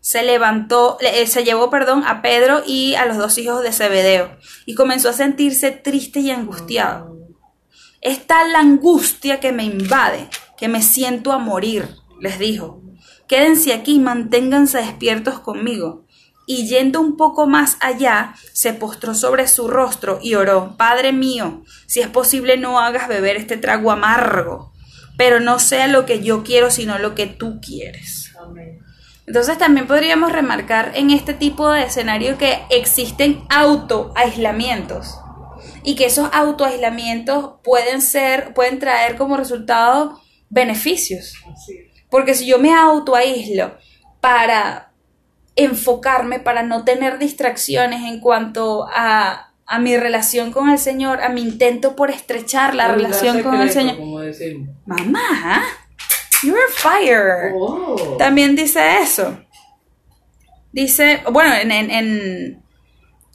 Se 0.00 0.22
levantó, 0.22 0.96
le- 1.00 1.22
eh, 1.22 1.26
se 1.26 1.44
llevó, 1.44 1.70
perdón, 1.70 2.04
a 2.06 2.22
Pedro 2.22 2.62
y 2.66 2.94
a 2.94 3.04
los 3.06 3.16
dos 3.16 3.36
hijos 3.38 3.62
de 3.62 3.72
Zebedeo 3.72 4.36
y 4.64 4.74
comenzó 4.74 5.10
a 5.10 5.12
sentirse 5.12 5.70
triste 5.70 6.20
y 6.20 6.30
angustiado. 6.30 7.16
Es 8.00 8.26
tal 8.26 8.52
la 8.52 8.60
angustia 8.60 9.40
que 9.40 9.52
me 9.52 9.64
invade, 9.64 10.28
que 10.56 10.68
me 10.68 10.82
siento 10.82 11.32
a 11.32 11.38
morir, 11.38 11.88
les 12.20 12.38
dijo. 12.38 12.80
Quédense 13.26 13.72
aquí 13.72 13.96
y 13.96 13.98
manténganse 13.98 14.78
despiertos 14.78 15.40
conmigo. 15.40 16.06
Y 16.46 16.66
yendo 16.66 17.00
un 17.00 17.16
poco 17.18 17.46
más 17.46 17.76
allá, 17.80 18.34
se 18.54 18.72
postró 18.72 19.14
sobre 19.14 19.46
su 19.48 19.68
rostro 19.68 20.18
y 20.22 20.34
oró, 20.34 20.76
Padre 20.78 21.12
mío, 21.12 21.62
si 21.86 22.00
es 22.00 22.08
posible 22.08 22.56
no 22.56 22.78
hagas 22.80 23.06
beber 23.08 23.36
este 23.36 23.58
trago 23.58 23.90
amargo, 23.90 24.72
pero 25.18 25.40
no 25.40 25.58
sea 25.58 25.88
lo 25.88 26.06
que 26.06 26.22
yo 26.22 26.44
quiero, 26.44 26.70
sino 26.70 26.98
lo 26.98 27.14
que 27.14 27.26
tú 27.26 27.60
quieres. 27.60 28.27
Entonces 29.28 29.58
también 29.58 29.86
podríamos 29.86 30.32
remarcar 30.32 30.92
en 30.94 31.10
este 31.10 31.34
tipo 31.34 31.68
de 31.68 31.82
escenario 31.82 32.38
que 32.38 32.60
existen 32.70 33.42
autoaislamientos 33.50 35.20
y 35.82 35.96
que 35.96 36.06
esos 36.06 36.30
autoaislamientos 36.32 37.56
pueden 37.62 38.00
ser, 38.00 38.54
pueden 38.54 38.78
traer 38.78 39.16
como 39.16 39.36
resultado 39.36 40.18
beneficios. 40.48 41.34
Porque 42.08 42.32
si 42.32 42.46
yo 42.46 42.58
me 42.58 42.72
autoaíslo 42.72 43.76
para 44.22 44.92
enfocarme, 45.56 46.40
para 46.40 46.62
no 46.62 46.84
tener 46.84 47.18
distracciones 47.18 48.10
en 48.10 48.20
cuanto 48.20 48.86
a, 48.90 49.52
a 49.66 49.78
mi 49.78 49.94
relación 49.98 50.52
con 50.52 50.70
el 50.70 50.78
Señor, 50.78 51.20
a 51.20 51.28
mi 51.28 51.42
intento 51.42 51.96
por 51.96 52.10
estrechar 52.10 52.74
la 52.74 52.88
relación 52.88 53.42
con 53.42 53.60
el 53.60 53.70
Señor. 53.70 53.98
Como. 53.98 54.20
Mamá, 54.86 55.62
you're 55.66 55.87
fire. 56.78 57.52
Oh. 57.54 58.16
También 58.18 58.56
dice 58.56 58.98
eso. 59.02 59.38
Dice, 60.72 61.22
bueno, 61.30 61.54
en, 61.54 61.70
en, 61.72 61.90
en 61.90 62.62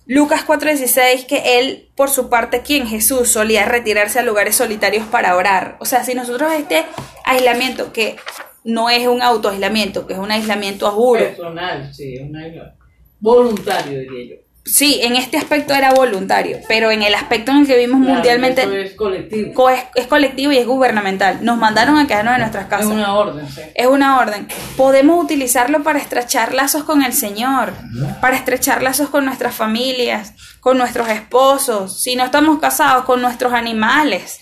Lucas 0.05 0.45
4:16 0.45 1.25
que 1.25 1.59
él, 1.59 1.89
por 1.95 2.09
su 2.09 2.29
parte, 2.29 2.61
quien 2.61 2.87
Jesús 2.87 3.29
solía 3.29 3.65
retirarse 3.65 4.19
a 4.19 4.23
lugares 4.23 4.55
solitarios 4.55 5.05
para 5.07 5.35
orar. 5.35 5.77
O 5.79 5.85
sea, 5.85 6.03
si 6.03 6.13
nosotros 6.13 6.51
este 6.53 6.85
aislamiento, 7.25 7.93
que 7.93 8.17
no 8.63 8.89
es 8.89 9.07
un 9.07 9.21
autoaislamiento, 9.21 10.05
que 10.05 10.13
es 10.13 10.19
un 10.19 10.31
aislamiento 10.31 10.87
a 10.87 10.91
juro, 10.91 11.25
Personal, 11.25 11.93
sí, 11.93 12.17
un 12.17 12.35
aislamiento. 12.35 12.83
Voluntario, 13.19 13.99
diría 13.99 14.35
yo. 14.35 14.42
Sí, 14.65 14.99
en 15.03 15.15
este 15.15 15.37
aspecto 15.37 15.73
era 15.73 15.93
voluntario, 15.93 16.59
pero 16.67 16.89
en 16.91 17.03
el 17.03 17.13
aspecto 17.15 17.51
en 17.51 17.57
el 17.59 17.67
que 17.67 17.75
vivimos 17.77 17.99
Claro, 18.01 18.13
mundialmente 18.15 18.81
es 18.83 18.93
colectivo. 18.93 19.53
co- 19.53 19.69
es, 19.69 19.83
es 19.95 20.07
colectivo 20.07 20.51
y 20.51 20.57
es 20.57 20.65
gubernamental. 20.65 21.39
Nos 21.43 21.57
mandaron 21.57 21.97
a 21.97 22.07
quedarnos 22.07 22.35
en 22.35 22.39
nuestras 22.41 22.63
Es 22.65 22.69
casas. 22.69 22.87
una 22.87 23.13
orden, 23.15 23.47
sí. 23.49 23.61
Es 23.75 23.87
una 23.87 24.17
orden. 24.19 24.47
Podemos 24.77 25.23
utilizarlo 25.23 25.83
para 25.83 25.99
estrechar 25.99 26.53
lazos 26.53 26.83
con 26.85 27.03
el 27.03 27.13
Señor, 27.13 27.73
para 28.21 28.35
estrechar 28.37 28.81
lazos 28.81 29.09
con 29.09 29.25
nuestras 29.25 29.53
familias, 29.53 30.33
con 30.61 30.77
nuestros 30.77 31.09
esposos, 31.09 32.01
si 32.01 32.15
no 32.15 32.23
estamos 32.23 32.59
casados, 32.59 33.03
con 33.05 33.21
nuestros 33.21 33.51
animales, 33.53 34.39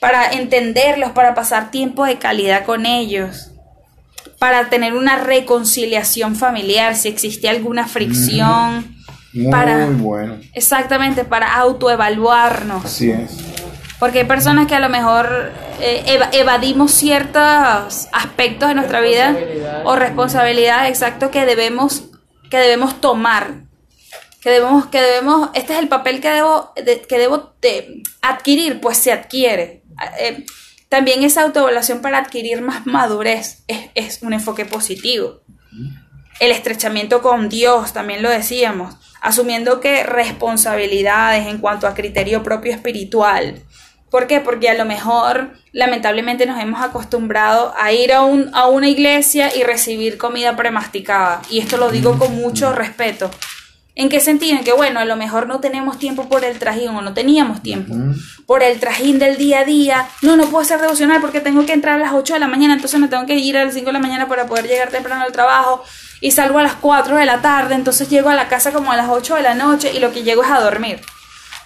para 0.00 0.32
entenderlos, 0.32 1.12
para 1.12 1.34
pasar 1.34 1.70
tiempo 1.70 2.04
de 2.06 2.18
calidad 2.18 2.64
con 2.64 2.86
ellos, 2.86 3.50
para 4.40 4.68
tener 4.70 4.94
una 4.94 5.16
reconciliación 5.16 6.34
familiar, 6.34 6.96
si 6.96 7.08
existe 7.08 7.48
alguna 7.48 7.86
fricción. 7.86 8.96
Muy 9.32 9.50
Para- 9.50 9.86
bueno. 9.86 10.38
Exactamente, 10.54 11.24
para 11.24 11.54
autoevaluarnos. 11.54 12.84
Así 12.84 13.10
es. 13.10 13.30
Porque 13.98 14.20
hay 14.20 14.24
personas 14.24 14.66
que 14.66 14.74
a 14.74 14.80
lo 14.80 14.88
mejor 14.88 15.52
eh, 15.80 16.02
eva- 16.06 16.30
evadimos 16.32 16.90
ciertos 16.92 18.08
aspectos 18.12 18.68
de 18.70 18.74
nuestra 18.74 19.00
vida 19.00 19.36
o 19.84 19.94
responsabilidades, 19.96 20.90
exacto, 20.90 21.30
que 21.30 21.44
debemos, 21.46 22.04
que 22.50 22.56
debemos 22.58 23.00
tomar. 23.00 23.62
Que 24.40 24.50
debemos, 24.50 24.86
que 24.86 25.02
debemos, 25.02 25.50
este 25.52 25.74
es 25.74 25.78
el 25.80 25.88
papel 25.88 26.20
que 26.22 26.30
debo, 26.30 26.72
de- 26.82 27.02
que 27.02 27.18
debo 27.18 27.52
de 27.60 28.02
adquirir, 28.22 28.80
pues 28.80 28.96
se 28.96 29.12
adquiere. 29.12 29.82
Eh, 30.18 30.46
también 30.88 31.22
esa 31.22 31.42
autoevaluación 31.42 32.00
para 32.00 32.18
adquirir 32.18 32.62
más 32.62 32.86
madurez 32.86 33.62
es, 33.68 33.90
es 33.94 34.22
un 34.22 34.32
enfoque 34.32 34.64
positivo. 34.64 35.40
El 36.40 36.50
estrechamiento 36.52 37.20
con 37.20 37.50
Dios, 37.50 37.92
también 37.92 38.22
lo 38.22 38.30
decíamos, 38.30 38.96
asumiendo 39.20 39.80
que 39.80 40.02
responsabilidades 40.02 41.46
en 41.46 41.58
cuanto 41.58 41.86
a 41.86 41.94
criterio 41.94 42.42
propio 42.42 42.72
espiritual. 42.72 43.62
¿Por 44.10 44.26
qué? 44.26 44.40
Porque 44.40 44.68
a 44.68 44.74
lo 44.74 44.84
mejor 44.84 45.52
lamentablemente 45.72 46.44
nos 46.44 46.60
hemos 46.60 46.82
acostumbrado 46.82 47.72
a 47.78 47.92
ir 47.92 48.12
a, 48.12 48.22
un, 48.22 48.50
a 48.54 48.66
una 48.66 48.88
iglesia 48.88 49.54
y 49.54 49.62
recibir 49.62 50.18
comida 50.18 50.56
premasticada. 50.56 51.42
Y 51.48 51.60
esto 51.60 51.76
lo 51.76 51.90
digo 51.90 52.18
con 52.18 52.34
mucho 52.34 52.72
respeto. 52.72 53.30
¿En 53.94 54.08
qué 54.08 54.18
sentido? 54.20 54.56
En 54.56 54.64
que, 54.64 54.72
bueno, 54.72 54.98
a 54.98 55.04
lo 55.04 55.16
mejor 55.16 55.46
no 55.46 55.60
tenemos 55.60 55.98
tiempo 55.98 56.28
por 56.28 56.44
el 56.44 56.58
trajín 56.58 56.88
o 56.88 57.02
no 57.02 57.12
teníamos 57.12 57.62
tiempo 57.62 57.94
por 58.46 58.62
el 58.62 58.80
trajín 58.80 59.18
del 59.18 59.36
día 59.36 59.60
a 59.60 59.64
día. 59.64 60.08
No, 60.22 60.36
no 60.36 60.44
puedo 60.46 60.62
hacer 60.62 60.80
devocional 60.80 61.20
porque 61.20 61.40
tengo 61.40 61.66
que 61.66 61.72
entrar 61.72 61.96
a 61.96 61.98
las 61.98 62.12
8 62.12 62.34
de 62.34 62.40
la 62.40 62.48
mañana, 62.48 62.74
entonces 62.74 62.98
me 62.98 63.08
tengo 63.08 63.26
que 63.26 63.36
ir 63.36 63.56
a 63.56 63.64
las 63.64 63.74
5 63.74 63.86
de 63.86 63.92
la 63.92 63.98
mañana 63.98 64.26
para 64.26 64.46
poder 64.46 64.66
llegar 64.66 64.90
temprano 64.90 65.24
al 65.24 65.32
trabajo 65.32 65.84
y 66.20 66.32
salgo 66.32 66.58
a 66.58 66.62
las 66.62 66.74
4 66.74 67.16
de 67.16 67.24
la 67.24 67.40
tarde, 67.40 67.74
entonces 67.74 68.08
llego 68.10 68.28
a 68.28 68.34
la 68.34 68.48
casa 68.48 68.72
como 68.72 68.92
a 68.92 68.96
las 68.96 69.08
8 69.08 69.36
de 69.36 69.42
la 69.42 69.54
noche 69.54 69.90
y 69.94 70.00
lo 70.00 70.12
que 70.12 70.22
llego 70.22 70.42
es 70.42 70.50
a 70.50 70.60
dormir. 70.60 71.00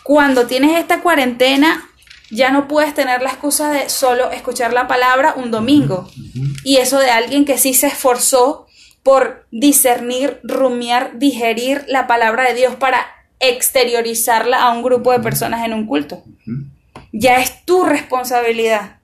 Cuando 0.05 0.47
tienes 0.47 0.79
esta 0.79 1.01
cuarentena, 1.01 1.89
ya 2.31 2.51
no 2.51 2.69
puedes 2.69 2.95
tener 2.95 3.23
la 3.23 3.31
excusa 3.31 3.71
de 3.71 3.89
solo 3.89 4.31
escuchar 4.31 4.73
la 4.73 4.87
palabra 4.87 5.35
un 5.37 5.51
domingo. 5.51 6.09
Y 6.63 6.77
eso 6.77 6.99
de 6.99 7.11
alguien 7.11 7.45
que 7.45 7.59
sí 7.59 7.75
se 7.75 7.89
esforzó 7.89 8.67
por 9.03 9.47
discernir, 9.51 10.41
rumiar, 10.43 11.19
digerir 11.19 11.85
la 11.89 12.07
palabra 12.07 12.45
de 12.45 12.55
Dios 12.55 12.75
para 12.77 13.07
exteriorizarla 13.41 14.63
a 14.63 14.73
un 14.73 14.83
grupo 14.83 15.13
de 15.13 15.21
personas 15.21 15.65
en 15.65 15.75
un 15.75 15.87
culto. 15.87 16.23
Ya 17.13 17.41
es 17.41 17.65
tu 17.65 17.85
responsabilidad 17.85 18.99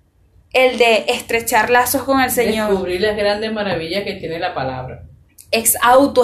el 0.52 0.78
de 0.78 1.04
estrechar 1.08 1.70
lazos 1.70 2.02
con 2.02 2.20
el 2.20 2.30
Señor. 2.30 2.70
Descubrir 2.70 3.00
las 3.00 3.16
grandes 3.16 3.52
maravillas 3.52 4.02
que 4.04 4.14
tiene 4.14 4.38
la 4.38 4.52
palabra 4.52 5.09
ex 5.52 5.76
auto 5.82 6.22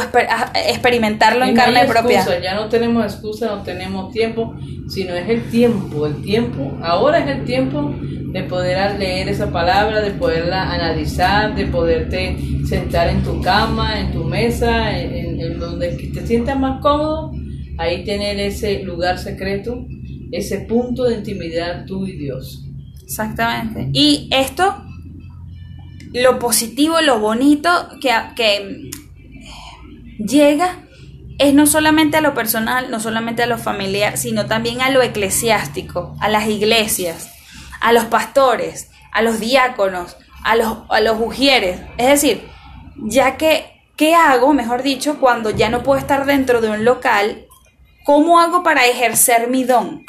experimentarlo 0.54 1.45
en 1.45 1.54
carne 1.54 1.85
propia. 1.87 2.25
Ya 2.40 2.54
no 2.54 2.68
tenemos 2.68 3.04
excusa, 3.04 3.47
no 3.47 3.62
tenemos 3.62 4.12
tiempo, 4.12 4.54
sino 4.88 5.14
es 5.14 5.28
el 5.28 5.50
tiempo, 5.50 6.06
el 6.06 6.23
tiempo. 6.23 6.78
Ahora 6.83 7.18
es 7.18 7.38
el 7.38 7.45
tiempo 7.45 7.92
de 8.00 8.42
poder 8.45 8.99
leer 8.99 9.28
esa 9.28 9.50
palabra, 9.50 10.00
de 10.00 10.12
poderla 10.12 10.71
analizar, 10.73 11.54
de 11.54 11.66
poderte 11.66 12.37
sentar 12.66 13.09
en 13.09 13.23
tu 13.23 13.40
cama, 13.40 14.00
en 14.00 14.12
tu 14.12 14.25
mesa, 14.25 14.97
en, 14.97 15.59
donde 15.59 15.88
te 15.88 16.26
sientas 16.26 16.59
más 16.59 16.80
cómodo, 16.80 17.33
ahí 17.78 18.04
tener 18.04 18.38
ese 18.38 18.83
lugar 18.85 19.18
secreto, 19.18 19.87
ese 20.30 20.61
punto 20.61 21.04
de 21.04 21.16
intimidad 21.16 21.85
tú 21.87 22.06
y 22.06 22.16
Dios. 22.16 22.64
Exactamente. 23.02 23.88
Y 23.92 24.28
esto, 24.30 24.85
lo 26.12 26.38
positivo, 26.38 27.00
lo 27.00 27.18
bonito 27.18 27.71
que, 28.00 28.11
que 28.37 28.90
llega 30.18 30.87
es 31.38 31.52
no 31.52 31.66
solamente 31.66 32.16
a 32.16 32.20
lo 32.20 32.35
personal, 32.35 32.90
no 32.90 33.00
solamente 33.00 33.42
a 33.42 33.46
lo 33.46 33.58
familiar, 33.58 34.16
sino 34.16 34.46
también 34.46 34.80
a 34.80 34.90
lo 34.90 35.02
eclesiástico, 35.02 36.16
a 36.20 36.28
las 36.28 36.49
iglesias, 36.49 37.30
a 37.80 37.92
los 37.92 38.04
pastores, 38.04 38.90
a 39.12 39.23
los 39.23 39.38
diáconos, 39.38 40.16
a 40.44 40.56
los, 40.56 40.78
a 40.88 41.00
los 41.00 41.20
ujieres. 41.20 41.80
Es 41.99 42.08
decir, 42.08 42.49
ya 42.96 43.37
que, 43.37 43.82
¿qué 43.96 44.14
hago, 44.14 44.54
mejor 44.54 44.82
dicho, 44.82 45.18
cuando 45.20 45.50
ya 45.50 45.68
no 45.68 45.82
puedo 45.82 45.99
estar 45.99 46.25
dentro 46.25 46.61
de 46.61 46.70
un 46.70 46.85
local? 46.85 47.46
¿Cómo 48.04 48.40
hago 48.40 48.62
para 48.62 48.87
ejercer 48.87 49.49
mi 49.49 49.64
don? 49.64 50.06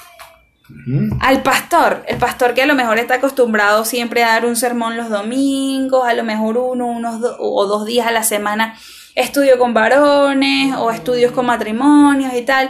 Al 1.22 1.42
pastor, 1.44 2.04
el 2.08 2.18
pastor 2.18 2.54
que 2.54 2.62
a 2.62 2.66
lo 2.66 2.76
mejor 2.76 3.00
está 3.00 3.16
acostumbrado 3.16 3.86
siempre 3.86 4.24
a 4.24 4.28
dar 4.28 4.46
un 4.46 4.58
sermón 4.58 4.98
los 4.98 5.10
domingos, 5.10 6.06
a 6.06 6.14
lo 6.14 6.24
mejor 6.24 6.58
uno, 6.58 6.88
unos 6.88 7.22
o 7.40 7.66
dos 7.66 7.86
días 7.86 8.06
a 8.06 8.12
la 8.12 8.24
semana 8.24 8.78
estudio 9.18 9.58
con 9.58 9.74
varones 9.74 10.76
o 10.78 10.92
estudios 10.92 11.32
con 11.32 11.48
matrimonios 11.48 12.34
y 12.36 12.44
tal, 12.44 12.70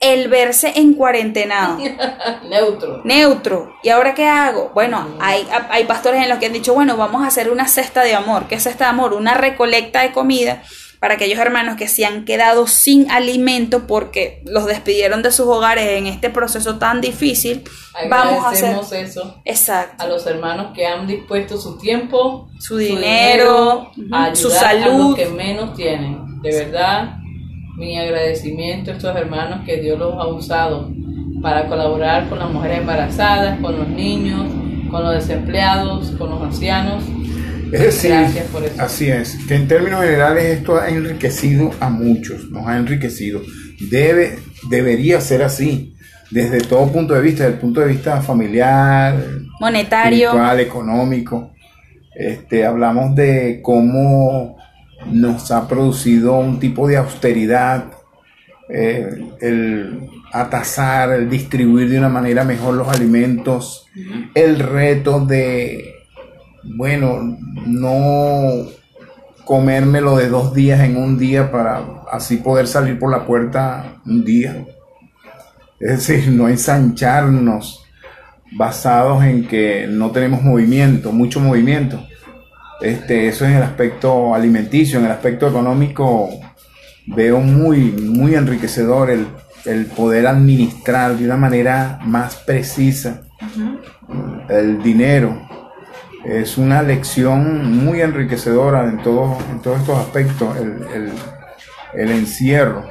el 0.00 0.28
verse 0.28 0.72
en 0.76 0.94
cuarentenado. 0.94 1.78
Neutro. 2.50 3.00
Neutro. 3.04 3.76
¿Y 3.82 3.90
ahora 3.90 4.12
qué 4.12 4.26
hago? 4.26 4.72
Bueno, 4.74 5.16
hay, 5.20 5.46
hay 5.70 5.84
pastores 5.84 6.20
en 6.20 6.28
los 6.28 6.38
que 6.38 6.46
han 6.46 6.52
dicho, 6.52 6.74
bueno, 6.74 6.96
vamos 6.96 7.22
a 7.22 7.28
hacer 7.28 7.48
una 7.48 7.68
cesta 7.68 8.02
de 8.02 8.14
amor. 8.14 8.48
¿Qué 8.48 8.56
es 8.56 8.64
cesta 8.64 8.84
de 8.84 8.90
amor? 8.90 9.14
Una 9.14 9.34
recolecta 9.34 10.02
de 10.02 10.12
comida 10.12 10.62
para 11.04 11.16
aquellos 11.16 11.38
hermanos 11.38 11.76
que 11.76 11.86
se 11.86 12.06
han 12.06 12.24
quedado 12.24 12.66
sin 12.66 13.10
alimento 13.10 13.86
porque 13.86 14.42
los 14.46 14.64
despidieron 14.64 15.20
de 15.20 15.32
sus 15.32 15.46
hogares 15.46 15.98
en 15.98 16.06
este 16.06 16.30
proceso 16.30 16.78
tan 16.78 17.02
difícil. 17.02 17.62
Vamos 18.08 18.42
a 18.42 18.48
hacer 18.48 18.74
eso. 19.04 19.38
Exacto. 19.44 20.02
A 20.02 20.06
los 20.06 20.26
hermanos 20.26 20.68
que 20.74 20.86
han 20.86 21.06
dispuesto 21.06 21.58
su 21.58 21.76
tiempo, 21.76 22.48
su, 22.58 22.78
dinero, 22.78 23.90
su 24.32 24.48
salud, 24.48 24.82
a 24.82 25.08
los 25.08 25.14
que 25.14 25.26
menos 25.26 25.76
tienen. 25.76 26.40
De 26.40 26.64
verdad, 26.64 27.18
mi 27.76 27.98
agradecimiento 27.98 28.90
a 28.90 28.94
estos 28.94 29.14
hermanos 29.14 29.60
que 29.66 29.82
Dios 29.82 29.98
los 29.98 30.14
ha 30.14 30.26
usado 30.26 30.90
para 31.42 31.68
colaborar 31.68 32.30
con 32.30 32.38
las 32.38 32.50
mujeres 32.50 32.78
embarazadas, 32.78 33.60
con 33.60 33.78
los 33.78 33.88
niños, 33.88 34.46
con 34.90 35.02
los 35.02 35.12
desempleados, 35.12 36.12
con 36.12 36.30
los 36.30 36.40
ancianos 36.40 37.04
es 37.72 37.80
decir, 37.80 38.14
así 38.78 39.08
es, 39.08 39.36
que 39.46 39.54
en 39.54 39.68
términos 39.68 40.02
generales 40.02 40.58
esto 40.58 40.78
ha 40.78 40.88
enriquecido 40.88 41.70
a 41.80 41.88
muchos, 41.88 42.50
nos 42.50 42.66
ha 42.66 42.76
enriquecido. 42.76 43.40
Debe, 43.90 44.38
debería 44.68 45.20
ser 45.20 45.42
así, 45.42 45.96
desde 46.30 46.60
todo 46.60 46.90
punto 46.90 47.14
de 47.14 47.20
vista, 47.20 47.44
desde 47.44 47.54
el 47.54 47.60
punto 47.60 47.80
de 47.80 47.88
vista 47.88 48.20
familiar, 48.22 49.16
monetario, 49.60 50.32
económico. 50.58 51.52
Este, 52.14 52.64
hablamos 52.64 53.14
de 53.14 53.60
cómo 53.62 54.56
nos 55.10 55.50
ha 55.50 55.66
producido 55.68 56.38
un 56.38 56.60
tipo 56.60 56.86
de 56.86 56.96
austeridad, 56.96 57.86
eh, 58.68 59.08
el 59.40 60.08
atasar, 60.32 61.12
el 61.12 61.28
distribuir 61.30 61.88
de 61.90 61.98
una 61.98 62.08
manera 62.08 62.44
mejor 62.44 62.74
los 62.74 62.88
alimentos, 62.88 63.86
el 64.34 64.58
reto 64.58 65.24
de 65.24 65.93
bueno, 66.64 67.38
no 67.66 68.66
comérmelo 69.44 70.16
de 70.16 70.28
dos 70.28 70.54
días 70.54 70.80
en 70.80 70.96
un 70.96 71.18
día 71.18 71.50
para 71.50 71.82
así 72.10 72.38
poder 72.38 72.66
salir 72.66 72.98
por 72.98 73.10
la 73.10 73.26
puerta 73.26 73.96
un 74.06 74.24
día. 74.24 74.64
Es 75.80 76.06
decir, 76.06 76.28
no 76.32 76.48
ensancharnos 76.48 77.84
basados 78.52 79.24
en 79.24 79.46
que 79.46 79.86
no 79.88 80.10
tenemos 80.10 80.42
movimiento, 80.42 81.12
mucho 81.12 81.40
movimiento. 81.40 82.04
Este, 82.80 83.28
eso 83.28 83.44
es 83.44 83.50
en 83.50 83.56
el 83.58 83.62
aspecto 83.62 84.34
alimenticio, 84.34 84.98
en 84.98 85.06
el 85.06 85.12
aspecto 85.12 85.48
económico 85.48 86.28
veo 87.06 87.40
muy, 87.40 87.92
muy 87.92 88.34
enriquecedor 88.34 89.10
el, 89.10 89.26
poder 89.96 90.26
administrar 90.26 91.16
de 91.16 91.24
una 91.24 91.38
manera 91.38 91.98
más 92.04 92.36
precisa 92.36 93.22
el 94.50 94.82
dinero, 94.82 95.48
es 96.24 96.56
una 96.56 96.82
lección 96.82 97.84
muy 97.84 98.00
enriquecedora 98.00 98.84
en, 98.84 99.02
todo, 99.02 99.36
en 99.50 99.60
todos 99.60 99.80
estos 99.80 99.98
aspectos, 99.98 100.56
el, 100.56 102.10
encierro. 102.10 102.84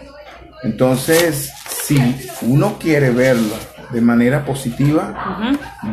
Entonces, 0.64 1.52
si 1.68 1.98
uno 2.44 2.78
quiere 2.80 3.10
verlo 3.10 3.56
de 3.92 4.02
manera 4.02 4.46
positiva, 4.46 5.14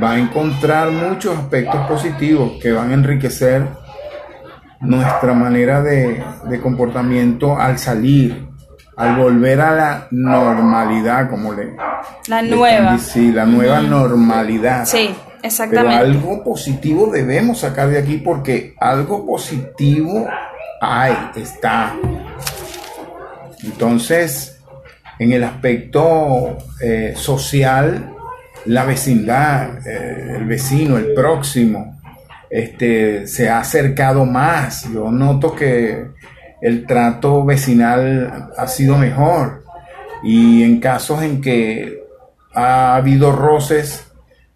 va 0.02 0.12
a 0.12 0.18
encontrar 0.18 0.90
muchos 0.90 1.36
aspectos 1.36 1.86
positivos 1.88 2.52
que 2.62 2.72
van 2.72 2.90
a 2.90 2.94
enriquecer 2.94 3.66
nuestra 4.80 5.34
manera 5.34 5.82
de, 5.82 6.22
comportamiento 6.62 7.58
al 7.58 7.78
salir, 7.78 8.48
al 8.96 9.16
volver 9.16 9.60
a 9.60 9.74
la 9.74 10.06
normalidad, 10.10 11.28
como 11.28 11.52
le... 11.52 11.74
La 12.28 12.42
nueva. 12.42 12.98
sí, 12.98 13.32
la 13.32 13.44
nueva 13.44 13.80
normalidad. 13.80 14.84
Sí. 14.84 15.14
Exactamente. 15.42 15.98
Pero 15.98 16.10
algo 16.10 16.44
positivo 16.44 17.10
debemos 17.10 17.60
sacar 17.60 17.88
de 17.88 17.98
aquí 17.98 18.18
porque 18.18 18.74
algo 18.78 19.26
positivo 19.26 20.26
hay, 20.80 21.14
está. 21.36 21.94
Entonces, 23.62 24.58
en 25.18 25.32
el 25.32 25.44
aspecto 25.44 26.58
eh, 26.80 27.12
social, 27.16 28.14
la 28.66 28.84
vecindad, 28.84 29.86
eh, 29.86 30.36
el 30.36 30.44
vecino, 30.46 30.96
el 30.96 31.12
próximo, 31.14 32.00
este, 32.48 33.26
se 33.26 33.48
ha 33.48 33.60
acercado 33.60 34.24
más. 34.24 34.90
Yo 34.92 35.10
noto 35.10 35.54
que 35.54 36.06
el 36.60 36.86
trato 36.86 37.44
vecinal 37.44 38.50
ha 38.56 38.66
sido 38.66 38.96
mejor. 38.96 39.64
Y 40.22 40.62
en 40.62 40.80
casos 40.80 41.22
en 41.22 41.40
que 41.40 42.02
ha 42.54 42.96
habido 42.96 43.32
roces, 43.32 44.09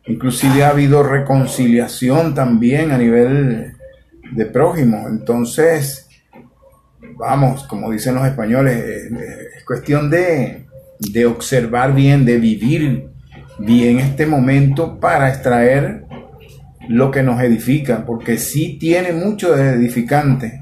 Inclusive 0.06 0.64
ha 0.64 0.70
habido 0.70 1.02
reconciliación 1.02 2.34
también 2.34 2.90
a 2.90 2.98
nivel 2.98 3.72
de 4.32 4.46
prójimo. 4.46 5.06
Entonces, 5.08 6.08
vamos, 7.16 7.64
como 7.64 7.90
dicen 7.90 8.14
los 8.14 8.26
españoles, 8.26 8.76
es 9.56 9.64
cuestión 9.64 10.10
de, 10.10 10.66
observar 11.26 11.94
bien, 11.94 12.24
de 12.24 12.38
vivir 12.38 13.08
bien 13.58 13.98
este 13.98 14.26
momento 14.26 15.00
para 15.00 15.28
extraer 15.28 16.04
lo 16.88 17.10
que 17.10 17.22
nos 17.22 17.40
edifica, 17.40 18.04
porque 18.04 18.36
sí 18.36 18.76
tiene 18.78 19.12
mucho 19.12 19.56
de 19.56 19.70
edificante 19.70 20.60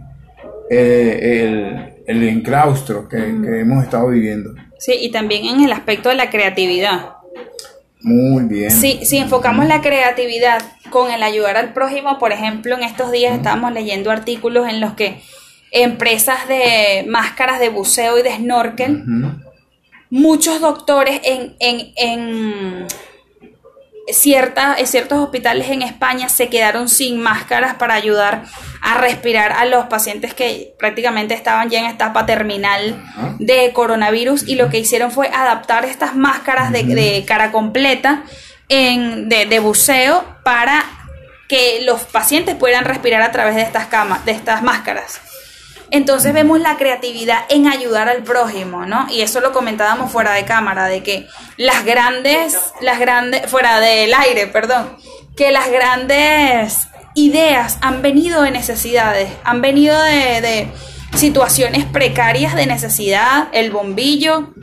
eh, 0.70 1.96
el, 2.06 2.16
el 2.16 2.28
enclaustro 2.28 3.08
que, 3.08 3.16
que 3.16 3.60
hemos 3.60 3.82
estado 3.82 4.08
viviendo. 4.08 4.54
Sí, 4.78 4.94
y 5.00 5.10
también 5.10 5.46
en 5.46 5.64
el 5.64 5.72
aspecto 5.72 6.08
de 6.10 6.14
la 6.14 6.30
creatividad. 6.30 7.16
Muy 8.02 8.44
bien. 8.44 8.70
Sí, 8.70 9.00
si 9.04 9.18
enfocamos 9.18 9.66
la 9.66 9.80
creatividad 9.80 10.62
con 10.90 11.10
el 11.10 11.22
ayudar 11.22 11.56
al 11.56 11.72
prójimo, 11.72 12.18
por 12.18 12.32
ejemplo, 12.32 12.74
en 12.74 12.82
estos 12.82 13.12
días 13.12 13.34
estábamos 13.34 13.72
leyendo 13.72 14.10
artículos 14.10 14.68
en 14.68 14.80
los 14.80 14.94
que 14.94 15.22
empresas 15.70 16.48
de 16.48 17.04
máscaras 17.08 17.58
de 17.58 17.70
buceo 17.70 18.18
y 18.18 18.22
de 18.22 18.36
snorkel, 18.36 19.04
muchos 20.10 20.60
doctores 20.60 21.20
en, 21.24 21.56
en, 21.58 21.92
en, 21.96 22.86
cierta- 24.12 24.74
en 24.78 24.86
ciertos 24.86 25.18
hospitales 25.18 25.68
en 25.70 25.82
España 25.82 26.28
se 26.28 26.48
quedaron 26.48 26.88
sin 26.88 27.20
máscaras 27.20 27.74
para 27.74 27.94
ayudar 27.94 28.44
a 28.80 28.98
respirar 28.98 29.52
a 29.52 29.64
los 29.64 29.86
pacientes 29.86 30.34
que 30.34 30.74
prácticamente 30.78 31.34
estaban 31.34 31.70
ya 31.70 31.80
en 31.80 31.86
etapa 31.86 32.26
terminal 32.26 33.02
de 33.38 33.72
coronavirus 33.72 34.46
y 34.48 34.54
lo 34.56 34.68
que 34.70 34.78
hicieron 34.78 35.10
fue 35.10 35.28
adaptar 35.28 35.84
estas 35.84 36.14
máscaras 36.14 36.72
de, 36.72 36.82
de 36.84 37.24
cara 37.26 37.52
completa 37.52 38.24
en, 38.68 39.28
de, 39.28 39.46
de 39.46 39.58
buceo 39.60 40.24
para 40.44 40.84
que 41.48 41.82
los 41.84 42.02
pacientes 42.04 42.54
puedan 42.56 42.84
respirar 42.84 43.22
a 43.22 43.30
través 43.30 43.54
de 43.56 43.62
estas 43.62 43.86
camas, 43.86 44.24
de 44.24 44.32
estas 44.32 44.62
máscaras. 44.62 45.20
Entonces 45.92 46.32
vemos 46.32 46.58
la 46.58 46.78
creatividad 46.78 47.40
en 47.50 47.68
ayudar 47.68 48.08
al 48.08 48.22
prójimo, 48.22 48.86
¿no? 48.86 49.06
Y 49.10 49.20
eso 49.20 49.42
lo 49.42 49.52
comentábamos 49.52 50.10
fuera 50.10 50.32
de 50.32 50.46
cámara, 50.46 50.86
de 50.86 51.02
que 51.02 51.28
las 51.58 51.84
grandes, 51.84 52.56
las 52.80 52.98
grandes, 52.98 53.42
fuera 53.50 53.78
del 53.78 54.14
aire, 54.14 54.46
perdón, 54.46 54.96
que 55.36 55.52
las 55.52 55.70
grandes 55.70 56.88
ideas 57.14 57.76
han 57.82 58.00
venido 58.00 58.40
de 58.40 58.50
necesidades, 58.52 59.28
han 59.44 59.60
venido 59.60 60.00
de, 60.02 60.70
situaciones 61.14 61.84
precarias 61.84 62.54
de 62.54 62.64
necesidad, 62.64 63.48
el 63.52 63.70
bombillo, 63.70 64.54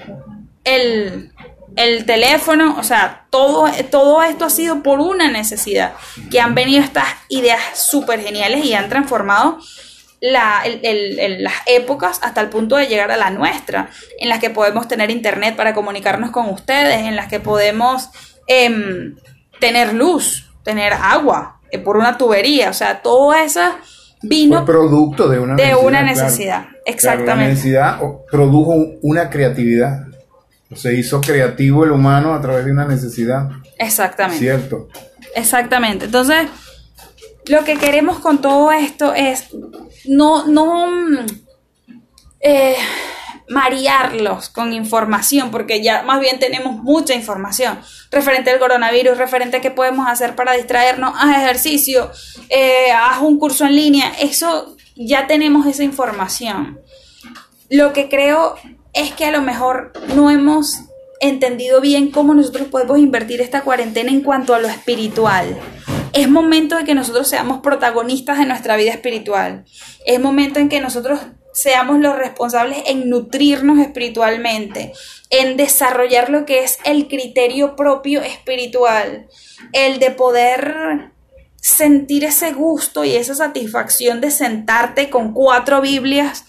el, 0.63 1.32
el 1.76 2.06
teléfono, 2.06 2.76
o 2.80 2.82
sea, 2.82 3.28
todo, 3.30 3.70
todo 3.92 4.24
esto 4.24 4.46
ha 4.46 4.50
sido 4.50 4.82
por 4.82 5.00
una 5.00 5.30
necesidad, 5.30 5.94
que 6.32 6.42
han 6.42 6.56
venido 6.56 6.84
estas 6.84 7.06
ideas 7.28 7.62
súper 7.76 8.20
geniales 8.20 8.65
y 8.65 8.74
han 8.74 8.89
transformado 8.89 9.60
la, 10.21 10.62
el- 10.65 10.79
el- 10.84 11.19
el- 11.19 11.43
las 11.43 11.53
épocas 11.65 12.19
hasta 12.23 12.41
el 12.41 12.49
punto 12.49 12.75
de 12.75 12.88
llegar 12.88 13.10
a 13.12 13.17
la 13.17 13.29
nuestra, 13.29 13.89
en 14.19 14.27
las 14.29 14.39
que 14.39 14.49
podemos 14.49 14.88
tener 14.88 15.10
internet 15.12 15.55
para 15.55 15.73
comunicarnos 15.73 16.32
con 16.32 16.49
ustedes, 16.49 16.99
en 17.08 17.15
las 17.15 17.27
que 17.27 17.39
podemos 17.39 18.10
em, 18.47 19.15
tener 19.60 19.93
luz, 19.93 20.49
tener 20.63 20.91
agua 20.93 21.60
eh, 21.71 21.77
por 21.79 21.97
una 21.97 22.17
tubería, 22.17 22.69
o 22.69 22.73
sea, 22.73 23.01
todo 23.01 23.34
eso 23.34 23.62
vino 24.23 24.58
Fue 24.58 24.65
producto 24.65 25.29
de 25.29 25.39
una 25.39 25.55
de 25.55 25.63
necesidad. 25.65 25.86
una 25.88 26.01
necesidad, 26.01 26.62
Claro, 26.63 26.77
exactamente. 26.86 27.36
la 27.43 27.47
necesidad 27.49 27.99
produjo 28.32 28.73
una 29.01 29.29
creatividad. 29.29 30.05
Se 30.75 30.93
hizo 30.93 31.21
creativo 31.21 31.84
el 31.84 31.91
humano 31.91 32.34
a 32.34 32.41
través 32.41 32.65
de 32.65 32.71
una 32.71 32.86
necesidad. 32.86 33.49
Exactamente. 33.77 34.39
Cierto. 34.39 34.89
Exactamente. 35.36 36.05
Entonces, 36.05 36.47
lo 37.45 37.63
que 37.63 37.78
queremos 37.78 38.19
con 38.19 38.41
todo 38.41 38.71
esto 38.71 39.13
es 39.13 39.47
no, 40.06 40.45
no 40.45 40.88
mm, 40.88 41.25
eh, 42.41 42.75
marearlos 43.49 44.49
con 44.49 44.73
información, 44.73 45.49
porque 45.49 45.82
ya 45.84 46.04
más 46.04 46.19
bien 46.19 46.39
tenemos 46.39 46.75
mucha 46.84 47.15
información 47.15 47.80
referente 48.12 48.52
al 48.52 48.60
coronavirus, 48.60 49.17
referente 49.17 49.58
a 49.58 49.62
qué 49.62 49.71
podemos 49.71 50.08
hacer 50.08 50.36
para 50.36 50.54
distraernos, 50.54 51.15
haz 51.17 51.38
ejercicio, 51.38 52.12
eh, 52.49 52.91
haz 52.91 53.21
un 53.21 53.39
curso 53.39 53.65
en 53.65 53.75
línea, 53.75 54.13
eso 54.19 54.75
ya 54.95 55.28
tenemos 55.28 55.65
esa 55.65 55.84
información. 55.84 56.80
Lo 57.69 57.93
que 57.93 58.10
creo 58.10 58.56
es 58.93 59.12
que 59.13 59.25
a 59.25 59.32
lo 59.32 59.41
mejor 59.41 59.93
no 60.15 60.30
hemos 60.30 60.82
entendido 61.21 61.82
bien 61.82 62.12
cómo 62.12 62.34
nosotros 62.34 62.67
podemos 62.67 62.99
invertir 62.99 63.41
esta 63.41 63.62
cuarentena 63.62 64.12
en 64.12 64.21
cuanto 64.21 64.54
a 64.54 64.60
lo 64.60 64.67
espiritual. 64.67 65.58
Es 66.13 66.30
momento 66.30 66.78
de 66.78 66.86
que 66.86 66.95
nosotros 66.95 67.28
seamos 67.28 67.62
protagonistas 67.62 68.39
de 68.39 68.45
nuestra 68.45 68.76
vida 68.78 68.91
espiritual. 68.91 69.65
Es 70.06 70.19
momento 70.19 70.60
en 70.60 70.69
que 70.69 70.82
nosotros 70.82 71.19
seamos 71.54 72.00
los 72.00 72.15
responsables 72.15 72.84
en 72.88 73.10
nutrirnos 73.10 73.80
espiritualmente, 73.80 74.93
en 75.30 75.58
desarrollar 75.58 76.30
lo 76.30 76.45
que 76.45 76.63
es 76.63 76.80
el 76.86 77.08
criterio 77.08 77.76
propio 77.76 78.22
espiritual, 78.22 79.28
el 79.74 80.00
de 80.00 80.12
poder 80.12 81.12
sentir 81.62 82.24
ese 82.24 82.54
gusto 82.54 83.04
y 83.04 83.15
esa 83.15 83.36
satisfacción 83.36 84.22
de 84.22 84.32
sentarte 84.32 85.10
con 85.10 85.34
cuatro 85.34 85.82
Biblias 85.82 86.45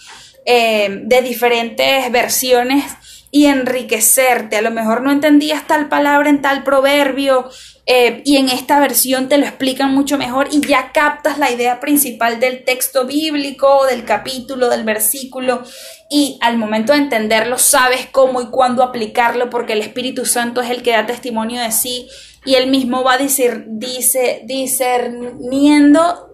eh, 0.46 1.00
de 1.04 1.22
diferentes 1.22 2.10
versiones 2.12 2.84
y 3.30 3.46
enriquecerte. 3.46 4.56
A 4.56 4.62
lo 4.62 4.70
mejor 4.70 5.02
no 5.02 5.10
entendías 5.10 5.66
tal 5.66 5.88
palabra 5.88 6.30
en 6.30 6.42
tal 6.42 6.62
proverbio 6.62 7.48
eh, 7.86 8.22
y 8.24 8.36
en 8.36 8.48
esta 8.48 8.80
versión 8.80 9.28
te 9.28 9.38
lo 9.38 9.44
explican 9.44 9.94
mucho 9.94 10.18
mejor 10.18 10.48
y 10.50 10.60
ya 10.66 10.92
captas 10.92 11.38
la 11.38 11.50
idea 11.50 11.80
principal 11.80 12.40
del 12.40 12.64
texto 12.64 13.06
bíblico, 13.06 13.86
del 13.86 14.04
capítulo, 14.04 14.68
del 14.68 14.84
versículo 14.84 15.62
y 16.10 16.38
al 16.40 16.58
momento 16.58 16.92
de 16.92 16.98
entenderlo 16.98 17.58
sabes 17.58 18.06
cómo 18.10 18.42
y 18.42 18.46
cuándo 18.46 18.82
aplicarlo 18.82 19.50
porque 19.50 19.74
el 19.74 19.80
Espíritu 19.80 20.26
Santo 20.26 20.60
es 20.60 20.70
el 20.70 20.82
que 20.82 20.92
da 20.92 21.06
testimonio 21.06 21.60
de 21.62 21.72
sí 21.72 22.08
y 22.44 22.54
él 22.54 22.70
mismo 22.70 23.04
va 23.04 23.18
decir, 23.18 23.64
dice, 23.68 24.42
discerniendo 24.44 26.30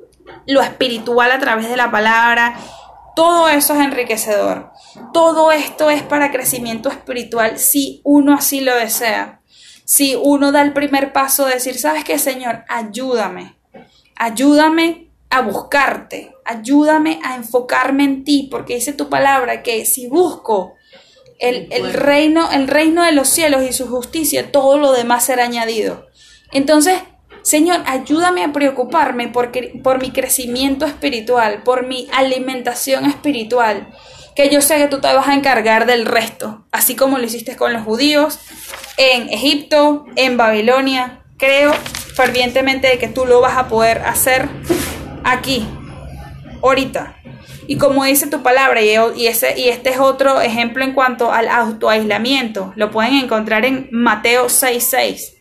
lo 0.47 0.63
espiritual 0.63 1.31
a 1.33 1.39
través 1.39 1.69
de 1.69 1.77
la 1.77 1.91
palabra. 1.91 2.59
Todo 3.15 3.49
eso 3.49 3.75
es 3.75 3.81
enriquecedor. 3.81 4.71
Todo 5.13 5.51
esto 5.51 5.91
es 5.91 6.03
para 6.03 6.31
crecimiento 6.31 6.89
espiritual 6.89 7.59
si 7.59 8.01
uno 8.05 8.35
así 8.35 8.61
lo 8.61 8.75
desea. 8.77 9.41
Si 9.87 10.17
uno 10.21 10.51
da 10.51 10.63
el 10.63 10.73
primer 10.73 11.13
paso 11.13 11.47
de 11.47 11.55
decir, 11.55 11.79
¿sabes 11.79 12.03
qué, 12.03 12.19
Señor? 12.19 12.65
Ayúdame. 12.69 13.55
Ayúdame 14.17 15.11
a 15.31 15.43
buscarte. 15.43 16.35
Ayúdame 16.45 17.21
a 17.23 17.37
enfocarme 17.37 18.03
en 18.03 18.25
ti. 18.25 18.49
Porque 18.51 18.75
dice 18.75 18.93
tu 18.93 19.09
palabra 19.09 19.63
que 19.63 19.87
si 19.87 20.09
busco 20.09 20.75
el, 21.39 21.69
el 21.71 21.93
reino, 21.93 22.51
el 22.51 22.67
reino 22.67 23.05
de 23.05 23.13
los 23.13 23.29
cielos 23.29 23.63
y 23.63 23.73
su 23.73 23.87
justicia, 23.87 24.51
todo 24.51 24.77
lo 24.77 24.91
demás 24.91 25.25
será 25.25 25.45
añadido. 25.45 26.09
Entonces, 26.51 26.99
Señor, 27.43 27.83
ayúdame 27.87 28.43
a 28.43 28.53
preocuparme 28.53 29.29
porque, 29.29 29.79
por 29.85 30.03
mi 30.03 30.11
crecimiento 30.11 30.85
espiritual, 30.85 31.63
por 31.63 31.87
mi 31.87 32.09
alimentación 32.13 33.05
espiritual, 33.05 33.87
que 34.37 34.51
yo 34.51 34.61
sé 34.61 34.77
que 34.77 34.87
tú 34.87 35.01
te 35.01 35.13
vas 35.13 35.27
a 35.27 35.35
encargar 35.35 35.87
del 35.87 36.05
resto, 36.05 36.67
así 36.71 36.95
como 36.95 37.17
lo 37.17 37.25
hiciste 37.25 37.57
con 37.57 37.73
los 37.73 37.83
judíos 37.83 38.39
en 38.99 39.31
Egipto, 39.31 40.05
en 40.15 40.37
Babilonia. 40.37 41.23
Creo 41.39 41.73
fervientemente 41.73 42.87
de 42.87 42.99
que 42.99 43.09
tú 43.09 43.25
lo 43.25 43.41
vas 43.41 43.57
a 43.57 43.67
poder 43.69 44.03
hacer 44.03 44.49
aquí, 45.25 45.67
ahorita. 46.63 47.17
Y 47.67 47.79
como 47.79 48.05
dice 48.05 48.27
tu 48.27 48.43
palabra, 48.43 48.83
y, 48.83 49.27
ese, 49.27 49.59
y 49.59 49.69
este 49.69 49.91
es 49.91 49.99
otro 49.99 50.41
ejemplo 50.43 50.85
en 50.85 50.93
cuanto 50.93 51.33
al 51.33 51.49
autoaislamiento, 51.49 52.73
lo 52.77 52.91
pueden 52.91 53.15
encontrar 53.15 53.65
en 53.65 53.89
Mateo 53.91 54.49
6:6. 54.49 55.33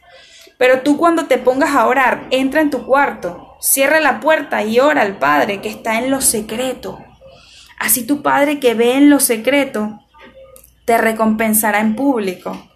Pero 0.57 0.81
tú 0.81 0.97
cuando 0.97 1.25
te 1.25 1.37
pongas 1.37 1.75
a 1.75 1.85
orar, 1.85 2.27
entra 2.31 2.61
en 2.61 2.69
tu 2.69 2.85
cuarto, 2.85 3.57
cierra 3.59 3.99
la 3.99 4.21
puerta 4.21 4.63
y 4.63 4.79
ora 4.79 5.01
al 5.01 5.17
Padre 5.17 5.59
que 5.59 5.69
está 5.69 5.99
en 5.99 6.09
lo 6.09 6.21
secreto. 6.21 7.04
Así 7.79 8.05
tu 8.05 8.21
Padre 8.21 8.59
que 8.59 8.73
ve 8.73 8.93
en 8.93 9.09
lo 9.09 9.19
secreto 9.19 9.99
te 10.85 10.97
recompensará 10.97 11.79
en 11.79 11.95
público. 11.95 12.69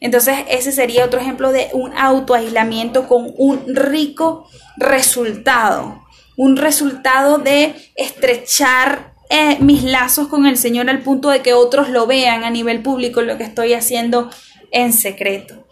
Entonces 0.00 0.38
ese 0.48 0.72
sería 0.72 1.04
otro 1.04 1.20
ejemplo 1.20 1.52
de 1.52 1.68
un 1.72 1.96
autoaislamiento 1.96 3.08
con 3.08 3.32
un 3.36 3.74
rico 3.74 4.48
resultado. 4.76 6.02
Un 6.36 6.56
resultado 6.56 7.38
de 7.38 7.74
estrechar 7.94 9.14
eh, 9.30 9.56
mis 9.60 9.82
lazos 9.82 10.28
con 10.28 10.46
el 10.46 10.56
Señor 10.56 10.88
al 10.88 11.00
punto 11.00 11.30
de 11.30 11.40
que 11.40 11.54
otros 11.54 11.88
lo 11.88 12.06
vean 12.06 12.44
a 12.44 12.50
nivel 12.50 12.82
público 12.82 13.22
lo 13.22 13.38
que 13.38 13.44
estoy 13.44 13.72
haciendo 13.72 14.30
en 14.70 14.92
secreto. 14.92 15.66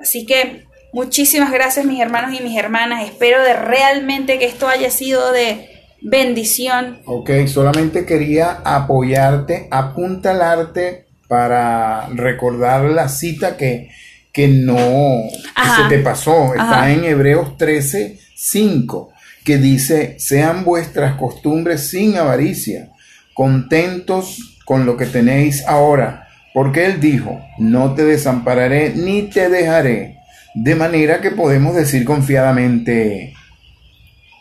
Así 0.00 0.24
que 0.24 0.66
muchísimas 0.92 1.50
gracias 1.52 1.84
mis 1.84 2.00
hermanos 2.00 2.38
y 2.38 2.42
mis 2.42 2.56
hermanas. 2.56 3.04
Espero 3.04 3.42
de 3.42 3.54
realmente 3.54 4.38
que 4.38 4.46
esto 4.46 4.68
haya 4.68 4.90
sido 4.90 5.32
de 5.32 5.69
bendición. 6.02 7.00
Ok, 7.06 7.30
solamente 7.46 8.04
quería 8.04 8.60
apoyarte, 8.64 9.68
apuntalarte 9.70 11.06
para 11.28 12.08
recordar 12.08 12.84
la 12.84 13.08
cita 13.08 13.56
que, 13.56 13.90
que 14.32 14.48
no 14.48 14.76
que 14.76 15.82
se 15.82 15.88
te 15.88 15.98
pasó. 15.98 16.54
Está 16.54 16.82
Ajá. 16.82 16.92
en 16.92 17.04
Hebreos 17.04 17.56
13, 17.56 18.18
5, 18.34 19.12
que 19.44 19.58
dice, 19.58 20.16
sean 20.18 20.64
vuestras 20.64 21.16
costumbres 21.16 21.88
sin 21.88 22.16
avaricia, 22.16 22.90
contentos 23.34 24.58
con 24.64 24.86
lo 24.86 24.96
que 24.96 25.06
tenéis 25.06 25.66
ahora, 25.66 26.28
porque 26.52 26.86
Él 26.86 27.00
dijo, 27.00 27.40
no 27.58 27.94
te 27.94 28.04
desampararé 28.04 28.92
ni 28.94 29.22
te 29.22 29.48
dejaré. 29.48 30.16
De 30.54 30.74
manera 30.74 31.20
que 31.20 31.30
podemos 31.30 31.76
decir 31.76 32.04
confiadamente, 32.04 33.34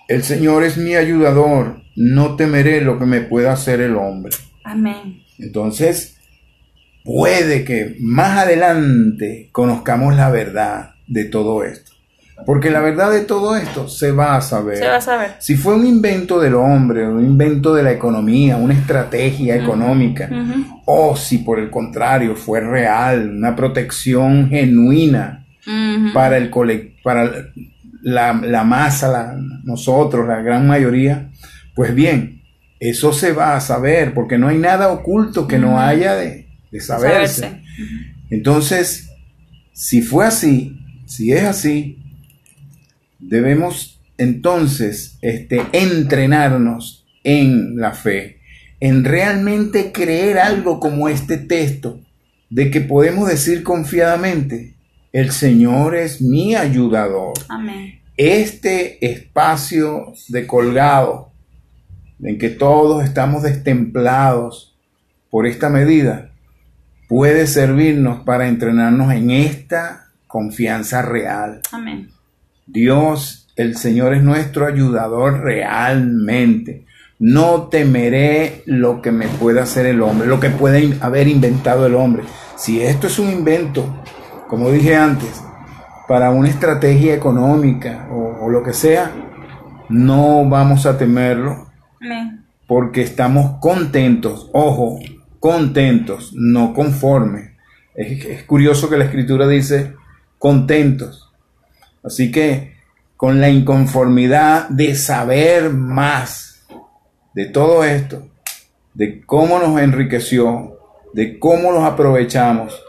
El 0.10 0.24
Señor 0.24 0.64
es 0.64 0.76
mi 0.78 0.96
ayudador, 0.96 1.82
no 1.96 2.36
temeré 2.36 2.82
lo 2.82 2.98
que 3.00 3.06
me 3.06 3.22
pueda 3.22 3.54
hacer 3.54 3.80
el 3.80 3.96
hombre. 3.96 4.36
Amén. 4.64 5.22
Entonces, 5.38 6.18
puede 7.04 7.64
que 7.64 7.96
más 8.00 8.38
adelante 8.40 9.50
conozcamos 9.52 10.16
la 10.16 10.30
verdad 10.30 10.92
de 11.08 11.26
todo 11.26 11.64
esto. 11.64 11.92
Porque 12.46 12.70
la 12.72 12.80
verdad 12.80 13.12
de 13.12 13.22
todo 13.22 13.58
esto 13.58 13.90
se 13.90 14.12
va 14.12 14.38
a 14.38 14.42
saber. 14.42 14.78
Se 14.78 14.88
va 14.88 14.96
a 14.96 15.02
saber. 15.02 15.32
Si 15.40 15.56
fue 15.56 15.76
un 15.76 15.86
invento 15.86 16.40
del 16.40 16.56
hombre, 16.56 17.06
un 17.08 17.24
invento 17.26 17.74
de 17.76 17.84
la 17.84 17.92
economía, 17.92 18.56
una 18.56 18.74
estrategia 18.74 19.56
económica, 19.58 20.30
o 20.86 21.18
si 21.18 21.40
por 21.40 21.60
el 21.60 21.70
contrario 21.70 22.36
fue 22.36 22.62
real, 22.62 23.30
una 23.30 23.56
protección 23.56 24.50
genuina 24.50 25.46
para 26.14 26.38
el 26.38 26.50
colec- 26.50 26.94
para 27.04 27.30
la, 28.02 28.34
la 28.34 28.64
masa, 28.64 29.08
la- 29.10 29.36
nosotros, 29.64 30.28
la 30.28 30.42
gran 30.42 30.68
mayoría, 30.68 31.32
pues 31.76 31.94
bien, 31.96 32.42
eso 32.80 33.12
se 33.14 33.34
va 33.34 33.56
a 33.56 33.62
saber, 33.62 34.14
porque 34.14 34.38
no 34.38 34.48
hay 34.48 34.58
nada 34.58 34.90
oculto 34.92 35.48
que 35.48 35.58
no 35.60 35.80
haya 35.80 36.16
de, 36.16 36.48
de 36.72 36.80
saberse. 36.80 37.42
Saberse. 37.42 37.64
Entonces, 38.30 39.10
si 39.74 40.02
fue 40.02 40.26
así, 40.26 40.78
si 41.06 41.32
es 41.34 41.44
así, 41.44 41.98
debemos 43.20 44.00
entonces 44.18 45.18
este, 45.22 45.62
entrenarnos 45.74 47.06
en 47.24 47.78
la 47.78 47.92
fe, 47.94 48.40
en 48.80 49.04
realmente 49.04 49.92
creer 49.92 50.40
algo 50.40 50.80
como 50.80 51.10
este 51.10 51.38
texto, 51.38 52.02
de 52.50 52.72
que 52.72 52.82
podemos 52.82 53.28
decir 53.30 53.64
confiadamente, 53.64 54.76
el 55.12 55.32
Señor 55.32 55.96
es 55.96 56.22
mi 56.22 56.56
ayudador. 56.56 57.34
Amén. 57.50 58.02
Este 58.18 59.06
espacio 59.06 60.14
de 60.28 60.46
colgado, 60.46 61.32
en 62.22 62.38
que 62.38 62.50
todos 62.50 63.04
estamos 63.04 63.44
destemplados 63.44 64.78
por 65.30 65.48
esta 65.48 65.70
medida, 65.70 66.32
puede 67.08 67.48
servirnos 67.48 68.24
para 68.24 68.48
entrenarnos 68.48 69.14
en 69.14 69.32
esta 69.32 70.12
confianza 70.28 71.02
real. 71.02 71.62
Amén. 71.72 72.12
Dios, 72.68 73.48
el 73.56 73.78
Señor 73.78 74.14
es 74.14 74.22
nuestro 74.22 74.68
ayudador 74.68 75.42
realmente. 75.42 76.86
No 77.18 77.64
temeré 77.64 78.64
lo 78.66 79.02
que 79.02 79.12
me 79.12 79.28
pueda 79.28 79.64
hacer 79.64 79.86
el 79.86 80.02
hombre, 80.02 80.28
lo 80.28 80.40
que 80.40 80.50
puede 80.50 80.98
haber 81.02 81.28
inventado 81.28 81.88
el 81.88 81.96
hombre. 81.96 82.24
Si 82.56 82.82
esto 82.82 83.08
es 83.08 83.18
un 83.18 83.30
invento, 83.30 84.04
como 84.50 84.72
dije 84.72 84.96
antes, 84.96 85.44
para 86.08 86.32
una 86.32 86.50
estrategia 86.50 87.14
económica 87.14 88.08
o, 88.12 88.46
o 88.46 88.50
lo 88.50 88.64
que 88.64 88.74
sea, 88.74 89.12
no 89.90 90.50
vamos 90.50 90.88
a 90.88 90.98
temerlo 90.98 91.68
porque 92.66 93.04
estamos 93.04 93.60
contentos, 93.60 94.50
ojo, 94.52 95.00
contentos, 95.40 96.34
no 96.34 96.74
conformes. 96.74 97.52
Es, 97.94 98.26
es 98.26 98.44
curioso 98.44 98.90
que 98.90 98.98
la 98.98 99.06
escritura 99.06 99.48
dice 99.48 99.94
contentos. 100.40 101.32
Así 102.04 102.32
que 102.32 102.76
con 103.18 103.40
la 103.40 103.50
inconformidad 103.50 104.68
de 104.70 104.96
saber 104.96 105.70
más 105.72 106.66
de 107.36 107.46
todo 107.46 107.84
esto, 107.84 108.28
de 108.96 109.22
cómo 109.28 109.60
nos 109.60 109.80
enriqueció, 109.80 110.80
de 111.14 111.38
cómo 111.38 111.72
los 111.72 111.84
aprovechamos, 111.84 112.82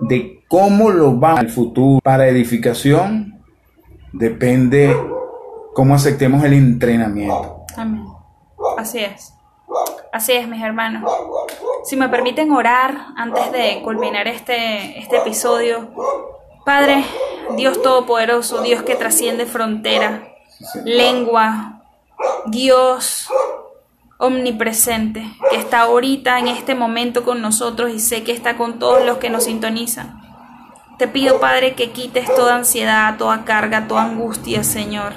de 0.00 0.37
cómo 0.48 0.90
lo 0.90 1.20
va 1.20 1.34
al 1.34 1.50
futuro 1.50 2.00
para 2.02 2.26
edificación, 2.26 3.40
depende 4.12 4.96
cómo 5.74 5.94
aceptemos 5.94 6.42
el 6.44 6.54
entrenamiento. 6.54 7.64
Amén. 7.76 8.04
Así 8.76 8.98
es. 8.98 9.34
Así 10.12 10.32
es, 10.32 10.48
mis 10.48 10.62
hermanos. 10.62 11.10
Si 11.84 11.96
me 11.96 12.08
permiten 12.08 12.50
orar 12.50 13.08
antes 13.16 13.52
de 13.52 13.82
culminar 13.82 14.26
este, 14.26 14.98
este 14.98 15.18
episodio. 15.18 15.90
Padre, 16.64 17.04
Dios 17.56 17.80
Todopoderoso, 17.82 18.62
Dios 18.62 18.82
que 18.82 18.94
trasciende 18.94 19.46
frontera, 19.46 20.28
lengua, 20.84 21.82
Dios 22.46 23.28
omnipresente, 24.18 25.24
que 25.50 25.56
está 25.56 25.82
ahorita 25.82 26.38
en 26.38 26.48
este 26.48 26.74
momento 26.74 27.24
con 27.24 27.40
nosotros 27.40 27.90
y 27.90 28.00
sé 28.00 28.24
que 28.24 28.32
está 28.32 28.56
con 28.56 28.78
todos 28.78 29.04
los 29.06 29.18
que 29.18 29.30
nos 29.30 29.44
sintonizan. 29.44 30.17
Te 30.98 31.06
pido, 31.06 31.38
Padre, 31.38 31.74
que 31.74 31.92
quites 31.92 32.26
toda 32.34 32.56
ansiedad, 32.56 33.16
toda 33.18 33.44
carga, 33.44 33.86
toda 33.86 34.02
angustia, 34.02 34.64
Señor, 34.64 35.12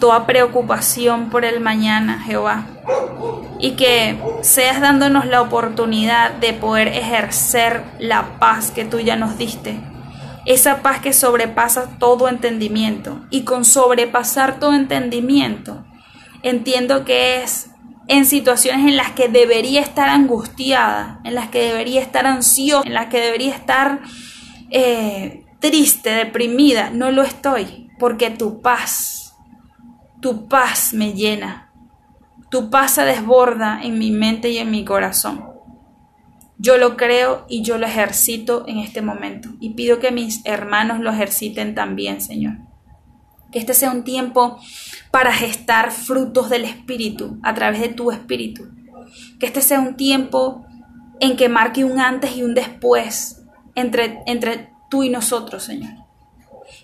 toda 0.00 0.26
preocupación 0.26 1.30
por 1.30 1.44
el 1.44 1.60
mañana, 1.60 2.20
Jehová, 2.20 2.66
y 3.60 3.72
que 3.76 4.18
seas 4.42 4.80
dándonos 4.80 5.26
la 5.26 5.40
oportunidad 5.40 6.32
de 6.32 6.52
poder 6.52 6.88
ejercer 6.88 7.84
la 8.00 8.40
paz 8.40 8.72
que 8.72 8.84
tú 8.84 8.98
ya 8.98 9.14
nos 9.14 9.38
diste. 9.38 9.78
Esa 10.46 10.82
paz 10.82 10.98
que 10.98 11.12
sobrepasa 11.12 11.96
todo 12.00 12.28
entendimiento. 12.28 13.20
Y 13.30 13.44
con 13.44 13.64
sobrepasar 13.64 14.58
todo 14.58 14.74
entendimiento, 14.74 15.84
entiendo 16.42 17.04
que 17.04 17.42
es 17.42 17.70
en 18.08 18.26
situaciones 18.26 18.86
en 18.86 18.96
las 18.96 19.12
que 19.12 19.28
debería 19.28 19.80
estar 19.80 20.08
angustiada, 20.08 21.20
en 21.24 21.36
las 21.36 21.48
que 21.48 21.60
debería 21.60 22.02
estar 22.02 22.26
ansiosa, 22.26 22.86
en 22.86 22.94
las 22.94 23.06
que 23.06 23.20
debería 23.20 23.54
estar 23.54 24.00
eh, 24.70 25.44
triste, 25.60 26.10
deprimida. 26.10 26.90
No 26.90 27.10
lo 27.10 27.22
estoy, 27.22 27.90
porque 27.98 28.30
tu 28.30 28.60
paz, 28.60 29.34
tu 30.20 30.48
paz 30.48 30.92
me 30.92 31.12
llena. 31.12 31.72
Tu 32.50 32.70
paz 32.70 32.92
se 32.92 33.04
desborda 33.04 33.80
en 33.82 33.98
mi 33.98 34.10
mente 34.10 34.50
y 34.50 34.58
en 34.58 34.70
mi 34.70 34.84
corazón. 34.84 35.54
Yo 36.58 36.78
lo 36.78 36.96
creo 36.96 37.46
y 37.48 37.62
yo 37.62 37.78
lo 37.78 37.86
ejercito 37.86 38.64
en 38.68 38.78
este 38.78 39.02
momento. 39.02 39.50
Y 39.60 39.70
pido 39.70 39.98
que 39.98 40.12
mis 40.12 40.40
hermanos 40.44 41.00
lo 41.00 41.10
ejerciten 41.10 41.74
también, 41.74 42.20
Señor. 42.20 42.58
Que 43.50 43.58
este 43.58 43.74
sea 43.74 43.90
un 43.90 44.04
tiempo 44.04 44.58
para 45.10 45.32
gestar 45.32 45.90
frutos 45.90 46.50
del 46.50 46.64
Espíritu 46.64 47.38
a 47.42 47.54
través 47.54 47.80
de 47.80 47.88
tu 47.88 48.10
Espíritu. 48.12 48.68
Que 49.40 49.46
este 49.46 49.60
sea 49.60 49.80
un 49.80 49.96
tiempo 49.96 50.64
en 51.20 51.36
que 51.36 51.48
marque 51.48 51.84
un 51.84 52.00
antes 52.00 52.36
y 52.36 52.42
un 52.42 52.54
después 52.54 53.43
entre, 53.74 54.22
entre 54.26 54.70
tú 54.88 55.02
y 55.02 55.10
nosotros, 55.10 55.64
Señor. 55.64 55.92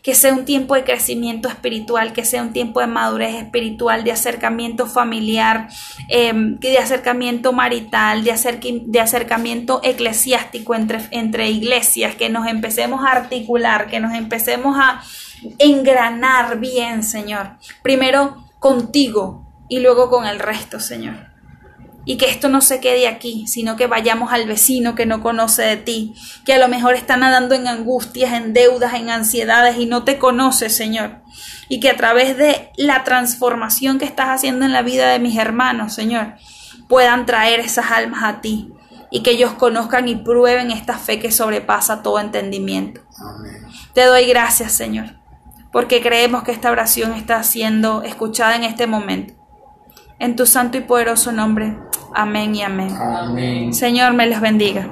Que 0.02 0.14
sea 0.14 0.32
un 0.32 0.44
tiempo 0.44 0.74
de 0.74 0.84
crecimiento 0.84 1.48
espiritual, 1.48 2.12
que 2.12 2.24
sea 2.24 2.42
un 2.42 2.52
tiempo 2.52 2.80
de 2.80 2.86
madurez 2.86 3.34
espiritual, 3.34 4.02
de 4.02 4.12
acercamiento 4.12 4.86
familiar, 4.86 5.68
eh, 6.08 6.32
de 6.34 6.78
acercamiento 6.78 7.52
marital, 7.52 8.24
de, 8.24 8.82
de 8.86 9.00
acercamiento 9.00 9.80
eclesiástico 9.82 10.74
entre, 10.74 11.00
entre 11.10 11.50
iglesias, 11.50 12.14
que 12.14 12.30
nos 12.30 12.46
empecemos 12.46 13.04
a 13.04 13.12
articular, 13.12 13.88
que 13.88 14.00
nos 14.00 14.14
empecemos 14.14 14.76
a 14.78 15.02
engranar 15.58 16.58
bien, 16.58 17.02
Señor. 17.02 17.56
Primero 17.82 18.44
contigo 18.58 19.46
y 19.68 19.80
luego 19.80 20.08
con 20.10 20.26
el 20.26 20.38
resto, 20.38 20.80
Señor 20.80 21.29
y 22.10 22.16
que 22.16 22.28
esto 22.28 22.48
no 22.48 22.60
se 22.60 22.80
quede 22.80 23.06
aquí, 23.06 23.46
sino 23.46 23.76
que 23.76 23.86
vayamos 23.86 24.32
al 24.32 24.44
vecino 24.48 24.96
que 24.96 25.06
no 25.06 25.22
conoce 25.22 25.62
de 25.62 25.76
ti, 25.76 26.12
que 26.44 26.54
a 26.54 26.58
lo 26.58 26.66
mejor 26.66 26.96
está 26.96 27.16
nadando 27.16 27.54
en 27.54 27.68
angustias, 27.68 28.32
en 28.32 28.52
deudas, 28.52 28.94
en 28.94 29.10
ansiedades 29.10 29.76
y 29.78 29.86
no 29.86 30.02
te 30.02 30.18
conoce, 30.18 30.70
Señor. 30.70 31.22
Y 31.68 31.78
que 31.78 31.88
a 31.88 31.96
través 31.96 32.36
de 32.36 32.72
la 32.76 33.04
transformación 33.04 34.00
que 34.00 34.06
estás 34.06 34.30
haciendo 34.30 34.64
en 34.64 34.72
la 34.72 34.82
vida 34.82 35.08
de 35.08 35.20
mis 35.20 35.36
hermanos, 35.38 35.94
Señor, 35.94 36.34
puedan 36.88 37.26
traer 37.26 37.60
esas 37.60 37.92
almas 37.92 38.24
a 38.24 38.40
ti 38.40 38.72
y 39.12 39.22
que 39.22 39.30
ellos 39.30 39.52
conozcan 39.52 40.08
y 40.08 40.16
prueben 40.16 40.72
esta 40.72 40.98
fe 40.98 41.20
que 41.20 41.30
sobrepasa 41.30 42.02
todo 42.02 42.18
entendimiento. 42.18 43.02
Amén. 43.20 43.68
Te 43.94 44.02
doy 44.06 44.26
gracias, 44.26 44.72
Señor, 44.72 45.14
porque 45.70 46.02
creemos 46.02 46.42
que 46.42 46.50
esta 46.50 46.72
oración 46.72 47.12
está 47.12 47.40
siendo 47.44 48.02
escuchada 48.02 48.56
en 48.56 48.64
este 48.64 48.88
momento. 48.88 49.34
En 50.18 50.34
tu 50.34 50.44
santo 50.44 50.76
y 50.76 50.80
poderoso 50.80 51.30
nombre. 51.30 51.78
Amén 52.14 52.54
y 52.54 52.62
amén. 52.62 52.94
Amén. 52.96 53.74
Señor, 53.74 54.12
me 54.14 54.26
les 54.26 54.40
bendiga. 54.40 54.88